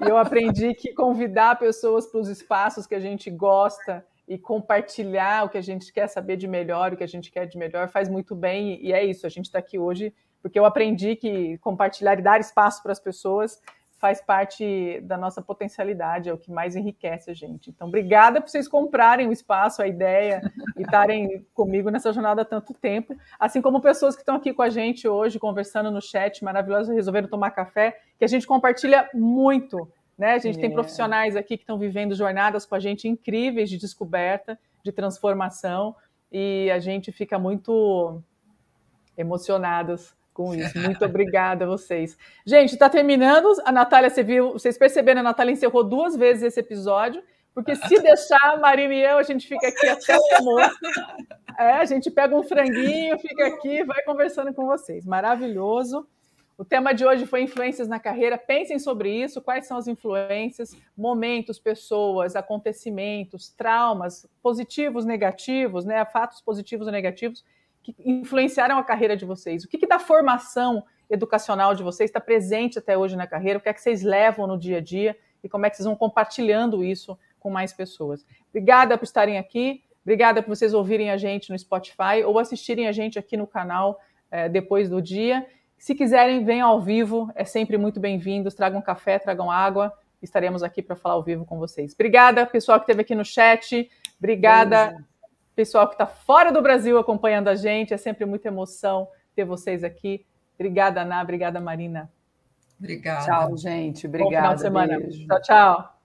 e 0.01 0.09
eu 0.11 0.19
aprendi 0.19 0.75
que 0.75 0.93
convidar 0.93 1.57
pessoas 1.59 2.07
para 2.07 2.21
os 2.21 2.29
espaços 2.29 2.85
que 2.85 2.97
a 2.97 3.01
gente 3.01 3.31
gosta 3.31 4.05
e 4.27 4.37
compartilhar 4.37 5.45
o 5.45 5.49
que 5.49 5.59
a 5.59 5.63
gente 5.63 5.93
quer 5.93 6.09
saber 6.09 6.37
de 6.37 6.49
melhor, 6.49 6.93
o 6.93 6.97
que 6.97 7.05
a 7.05 7.09
gente 7.09 7.31
quer 7.31 7.47
de 7.47 7.57
melhor, 7.57 7.89
faz 7.89 8.09
muito 8.09 8.35
bem. 8.35 8.85
E 8.85 8.93
é 8.93 9.05
isso. 9.05 9.25
A 9.25 9.31
gente 9.31 9.47
está 9.47 9.61
aqui 9.61 9.79
hoje 9.79 10.13
porque 10.43 10.59
eu 10.59 10.65
aprendi 10.65 11.17
que 11.17 11.57
compartilhar 11.59 12.19
e 12.19 12.23
dar 12.23 12.41
espaço 12.41 12.83
para 12.83 12.93
as 12.93 13.01
pessoas 13.01 13.61
faz 14.03 14.21
parte 14.21 15.01
da 15.03 15.17
nossa 15.17 15.41
potencialidade, 15.41 16.29
é 16.29 16.33
o 16.33 16.37
que 16.37 16.51
mais 16.51 16.75
enriquece 16.75 17.31
a 17.31 17.35
gente. 17.35 17.71
Então, 17.71 17.87
obrigada 17.87 18.41
por 18.41 18.51
vocês 18.51 18.67
comprarem 18.67 19.29
o 19.29 19.33
espaço, 19.33 19.81
a 19.81 19.87
ideia 19.87 20.43
e 20.77 20.83
estarem 20.83 21.47
comigo 21.55 21.89
nessa 21.89 22.13
jornada 22.13 22.43
há 22.43 22.45
tanto 22.45 22.75
tempo, 22.75 23.17
assim 23.39 23.63
como 23.63 23.81
pessoas 23.81 24.17
que 24.17 24.23
estão 24.23 24.35
aqui 24.35 24.53
com 24.53 24.63
a 24.63 24.69
gente 24.69 25.07
hoje, 25.07 25.39
conversando 25.39 25.89
no 25.89 26.03
chat, 26.03 26.43
maravilhoso, 26.43 26.93
resolveram 26.93 27.29
tomar 27.29 27.53
café, 27.53 27.97
que 28.19 28.25
a 28.25 28.29
gente 28.29 28.45
compartilha 28.45 29.09
muito, 29.15 29.89
né? 30.19 30.35
A 30.35 30.39
gente 30.39 30.59
é. 30.59 30.61
tem 30.63 30.73
profissionais 30.73 31.37
aqui 31.37 31.57
que 31.57 31.63
estão 31.63 31.79
vivendo 31.79 32.17
jornadas 32.17 32.67
com 32.67 32.75
a 32.75 32.81
gente 32.81 33.07
incríveis 33.07 33.71
de 33.71 33.79
descoberta, 33.79 34.59
de 34.83 34.91
transformação, 34.91 35.95
e 36.33 36.69
a 36.73 36.81
gente 36.81 37.13
fica 37.13 37.39
muito 37.39 38.21
emocionadas 39.17 40.13
com 40.33 40.55
isso. 40.55 40.79
Muito 40.79 41.05
obrigada 41.05 41.65
a 41.65 41.69
vocês. 41.69 42.17
Gente, 42.45 42.73
está 42.73 42.89
terminando. 42.89 43.49
A 43.65 43.73
Natália, 43.73 44.11
você 44.11 44.23
viu, 44.23 44.53
vocês 44.53 44.79
perceberam, 44.79 45.21
a 45.21 45.25
Natália 45.25 45.53
encerrou 45.53 45.85
duas 45.85 46.17
vezes 46.17 46.43
esse 46.43 46.61
episódio, 46.61 47.23
porque 47.55 47.75
se 47.75 47.99
deixar 48.03 48.55
a 48.55 48.57
Marina 48.57 48.95
e 48.95 49.03
eu, 49.03 49.19
a 49.19 49.23
gente 49.23 49.47
fica 49.47 49.69
aqui 49.69 49.89
até 49.89 50.17
o 50.17 50.37
almoço. 50.37 50.79
É, 51.59 51.73
a 51.73 51.85
gente 51.85 52.11
pega 52.11 52.35
um 52.35 52.43
franguinho, 52.43 53.19
fica 53.19 53.47
aqui, 53.47 53.85
vai 53.85 54.03
conversando 54.05 54.53
com 54.55 54.67
vocês. 54.67 55.05
Maravilhoso. 55.05 56.07
O 56.57 56.65
tema 56.65 56.93
de 56.93 57.05
hoje 57.05 57.27
foi 57.27 57.43
influências 57.43 57.89
na 57.89 57.99
carreira. 57.99 58.39
Pensem 58.39 58.79
sobre 58.79 59.11
isso, 59.11 59.41
quais 59.41 59.67
são 59.67 59.77
as 59.77 59.89
influências, 59.89 60.77
momentos, 60.97 61.59
pessoas, 61.59 62.37
acontecimentos, 62.37 63.49
traumas, 63.51 64.27
positivos, 64.43 65.05
negativos, 65.05 65.85
né? 65.85 66.05
Fatos 66.05 66.41
positivos 66.41 66.87
ou 66.87 66.93
negativos 66.93 67.45
que 67.83 67.95
influenciaram 68.05 68.79
a 68.79 68.85
carreira 68.85 69.17
de 69.17 69.25
vocês? 69.25 69.65
O 69.65 69.69
que, 69.69 69.79
que 69.79 69.87
da 69.87 69.99
formação 69.99 70.85
educacional 71.11 71.75
de 71.75 71.83
vocês 71.83 72.09
está 72.09 72.21
presente 72.21 72.79
até 72.79 72.97
hoje 72.97 73.17
na 73.17 73.27
carreira? 73.27 73.59
O 73.59 73.63
que 73.63 73.69
é 73.69 73.73
que 73.73 73.81
vocês 73.81 74.03
levam 74.03 74.47
no 74.47 74.59
dia 74.59 74.79
a 74.79 74.81
dia? 74.81 75.17
E 75.43 75.49
como 75.49 75.67
é 75.67 75.71
que 75.71 75.77
vocês 75.77 75.87
vão 75.87 75.97
compartilhando 75.97 76.85
isso 76.85 77.19
com 77.41 77.51
mais 77.51 77.73
pessoas? 77.73 78.25
Obrigada 78.51 78.97
por 78.97 79.05
estarem 79.05 79.39
aqui. 79.39 79.83
Obrigada 80.03 80.43
por 80.43 80.55
vocês 80.55 80.75
ouvirem 80.75 81.11
a 81.11 81.17
gente 81.17 81.51
no 81.51 81.59
Spotify 81.59 82.25
ou 82.25 82.39
assistirem 82.39 82.89
a 82.89 82.93
gente 82.93 83.19
aqui 83.19 83.37
no 83.37 83.47
canal 83.47 84.01
é, 84.31 84.49
depois 84.49 84.89
do 84.89 85.03
dia. 85.03 85.47
Se 85.77 85.95
quiserem, 85.95 86.45
venham 86.45 86.69
ao 86.69 86.81
vivo, 86.81 87.31
é 87.35 87.45
sempre 87.45 87.77
muito 87.77 87.99
bem-vindos. 87.99 88.55
Tragam 88.55 88.81
café, 88.81 89.19
tragam 89.19 89.51
água. 89.51 89.93
Estaremos 90.23 90.63
aqui 90.63 90.81
para 90.81 90.95
falar 90.95 91.17
ao 91.17 91.23
vivo 91.23 91.45
com 91.45 91.59
vocês. 91.59 91.93
Obrigada, 91.93 92.47
pessoal 92.47 92.79
que 92.79 92.85
esteve 92.85 93.03
aqui 93.03 93.15
no 93.15 93.25
chat. 93.25 93.91
Obrigada, 94.19 95.05
pessoal 95.55 95.87
que 95.87 95.95
está 95.95 96.07
fora 96.07 96.53
do 96.53 96.63
Brasil 96.63 96.99
acompanhando 96.99 97.49
a 97.49 97.55
gente. 97.55 97.95
É 97.95 97.97
sempre 97.97 98.25
muita 98.25 98.49
emoção 98.49 99.09
ter 99.35 99.45
vocês 99.45 99.85
aqui. 99.85 100.25
Obrigada, 100.55 101.03
Ana. 101.03 101.23
Obrigada, 101.23 101.61
Marina. 101.61 102.11
Obrigada. 102.79 103.25
Tchau, 103.25 103.57
gente. 103.57 104.07
Obrigada. 104.07 104.31
Bom 104.31 104.41
final 104.41 104.55
de 104.55 104.61
semana. 104.61 104.99
Beijo. 104.99 105.27
Tchau, 105.27 105.41
tchau. 105.43 106.02